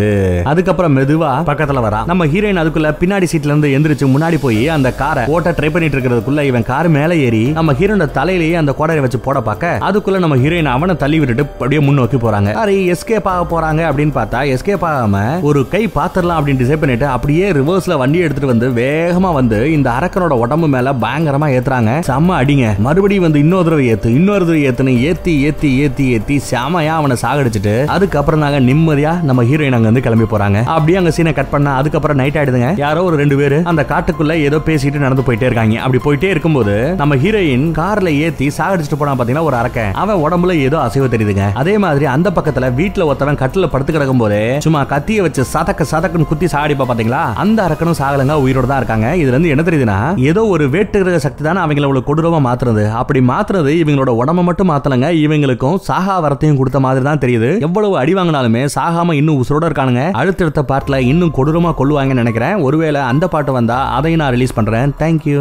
அதுக்கப்புறம் 0.52 0.96
மெதுவா 0.98 1.32
பக்கத்துல 1.50 1.84
வரா. 1.88 2.02
நம்ம 2.12 2.26
ஹீரோயின் 2.34 2.62
அதுக்குள்ள 2.64 2.90
பின்னாடி 3.02 3.28
சீட்ல 3.32 3.52
இருந்து 3.52 3.70
எந்திரிச்சு 3.78 4.08
முன்னாடி 4.14 4.38
போய் 4.46 4.64
அந்த 4.78 4.92
காரை 5.02 5.24
ஓட்ட 5.36 5.52
ட்ரை 5.60 5.70
பண்ணிட்டு 5.72 5.98
இருக்கிறதுக்குள்ள 5.98 6.44
இவன் 6.52 6.68
கார் 6.72 6.90
மேல 6.98 7.16
ஏறி 7.26 7.44
நம்ம 7.60 7.74
ஹீரோட 7.80 8.08
தலையிலேயே 8.18 8.56
அந்த 8.64 8.74
கோடரை 8.80 9.02
வச்சு 9.06 9.20
போட 9.28 9.42
பார்க்க 9.50 9.78
அதுக்குள்ள 9.90 10.20
நம்ம 10.26 10.38
ஹீரோயின் 10.44 10.72
அவனை 10.76 10.96
தள்ளி 11.04 11.20
விட்டுட்டு 11.22 11.46
அப்படியே 11.54 11.82
முன்னோக்கி 11.88 12.18
போறாங்க. 12.18 12.52
சரி 12.60 12.78
எஸ்கேப் 12.92 13.30
ஆக 13.34 13.44
போறாங்க 13.54 13.82
அப்படின்னு 13.90 14.16
பார்த்தா 14.20 14.40
எஸ்கேப் 14.56 14.86
ஆகாம 14.92 15.24
ஒரு 15.50 15.60
கை 15.74 15.84
பாத்திரலாம் 15.96 16.38
அப்படின்னு 16.40 16.62
டிசைட் 16.64 16.84
பண்ணிட்டு 16.84 17.08
அப்படியே 17.16 17.46
ரிவர்ஸ்ல 17.60 17.98
வண்டி 18.04 18.20
எடுத்துட்டு 18.26 18.54
வந்து 18.54 18.68
வேகமா 18.82 19.32
வந்து 19.40 19.60
இந்த 19.78 19.88
அரக்கனோட 19.98 20.36
உடம்பு 20.44 20.68
மேல 20.76 20.94
பயங்கரமா 21.06 21.48
ஏத்துறாங்க. 21.56 21.92
செம்ம 22.10 22.38
அடிங்க. 22.42 22.68
மறுபடியும் 22.86 23.26
வந்து 23.28 23.40
இன்னொரு 23.40 23.66
தடவை 23.68 23.86
ஏத்து 24.02 24.20
இன்னொரு 24.20 24.46
தடவை 24.46 24.94
ஏத்தி 25.08 25.34
ஏத்தி 25.48 25.70
ஏத்தி 25.86 26.04
ஏத்தி 26.14 26.36
செமையா 26.50 26.94
அவனை 27.00 27.16
சாகடிச்சிட்டு 27.24 27.74
அதுக்கப்புறம் 27.96 28.44
தாங்க 28.44 28.60
நிம்மதியா 28.68 29.12
நம்ம 29.30 29.44
ஹீரோயின் 29.50 29.76
அங்க 29.78 29.88
வந்து 29.90 30.04
கிளம்பி 30.06 30.28
போறாங்க. 30.32 30.60
அப்படியே 30.76 30.98
அங்க 31.00 31.12
சீனை 31.18 31.32
கட் 31.40 31.52
பண்ணா 31.52 31.72
அதுக்கப்புறம் 31.80 32.18
நைட் 32.22 32.38
ஆயிடுதுங்க. 32.40 32.70
யாரோ 32.84 33.02
ஒரு 33.10 33.16
ரெண்டு 33.22 33.36
பேரு 33.42 33.58
அந்த 33.72 33.84
காட்டுக்குள்ள 33.92 34.36
ஏதோ 34.48 34.60
பேசிட்டு 34.70 35.04
நடந்து 35.04 35.26
போயிட்டே 35.28 35.48
இருக்காங்க. 35.50 35.76
அப்படி 35.84 36.00
போயிட்டே 36.06 36.32
இருக்கும்போது 36.36 36.76
நம்ம 37.02 37.18
ஹீரோயின் 37.26 37.68
கார்ல 37.80 38.14
ஏத்தி 38.26 38.48
சாகடிச்சிட்டு 38.58 39.00
போனா 39.02 39.14
பாத்தீங்கன்னா 39.20 39.46
ஒரு 39.50 39.58
அரக்கன். 39.62 39.94
அவன் 40.04 40.24
உடம்புல 40.26 40.56
ஏதோ 40.70 40.80
அசைவு 40.86 41.12
தெரியுதுங்க. 41.16 41.46
அதே 41.64 41.76
மாதிரி 41.86 42.08
அந்த 42.16 42.32
பக்கத்துல 42.40 42.72
வீட்டுல 42.82 43.08
ஒருத்தவன் 43.10 43.40
கட்டில 43.44 43.70
படுத்து 43.76 43.96
கிடக்கும் 43.98 44.24
போது 44.24 44.42
சும்மா 44.68 44.84
கத்திய 44.96 45.28
வச்சு 45.28 45.46
சதக்க 45.54 45.90
சதக்குன்னு 45.94 46.30
குத்தி 46.32 46.50
சாடிப்பா 46.56 46.88
பாத்தீங்களா? 46.94 47.22
அந்த 47.46 47.62
அரக்கனும் 47.68 48.00
சாகலங்க 48.02 48.40
உயிரோட 48.48 48.68
தான் 48.74 48.82
இருக்காங்க. 48.84 49.08
இதுல 49.22 49.36
இருந்து 49.36 49.54
என்ன 49.56 49.66
தெரியுதுன்னா 49.70 50.00
ஏதோ 50.32 50.44
ஒரு 50.56 50.68
வேட்டு 50.78 51.06
கிரக 51.06 51.22
சக்தி 51.28 51.42
தானே 51.50 51.64
அவங்கள 51.68 51.88
அவ்வளவு 51.90 52.08
கொடூரமா 52.10 52.42
மாத்துறது. 52.50 52.86
அப்படி 53.04 53.22
மாத்துறது 53.34 53.72
இவங்களோட 53.92 54.14
உடம்ப 54.22 54.44
மட்டும் 54.50 54.72
மாத்தலங்க 54.72 55.08
இவங்களுக்கும் 55.24 55.78
சாகா 55.90 56.18
வரத்தையும் 56.28 56.60
கொடுத்த 56.62 56.80
மாதிரி 56.88 57.06
தான் 57.10 57.24
தெரியுது. 57.24 57.52
எவ்வளவு 57.68 57.96
அடி 58.02 58.14
வாங்கினாலுமே 58.18 58.64
சாகாம 58.78 59.16
இன்னும் 59.22 59.40
உசுரோட 59.44 59.64
இருக்கானுங்க. 59.70 60.04
அடுத்தடுத்த 60.22 60.62
பாட்டில் 60.72 61.00
இன்னும் 61.12 61.34
கொடூரமா 61.38 61.72
கொள்ளுவாங்கன்னு 61.80 62.24
நினைக்கிறேன். 62.24 62.56
ஒருவேளை 62.68 63.02
அந்த 63.12 63.26
பாட்டு 63.34 63.52
வந்தா 63.58 63.78
அதையும் 63.98 64.22
நான் 64.22 64.34
ரிலீஸ் 64.36 64.58
பண்றேன். 64.58 64.94
தேங்க்யூ 65.02 65.40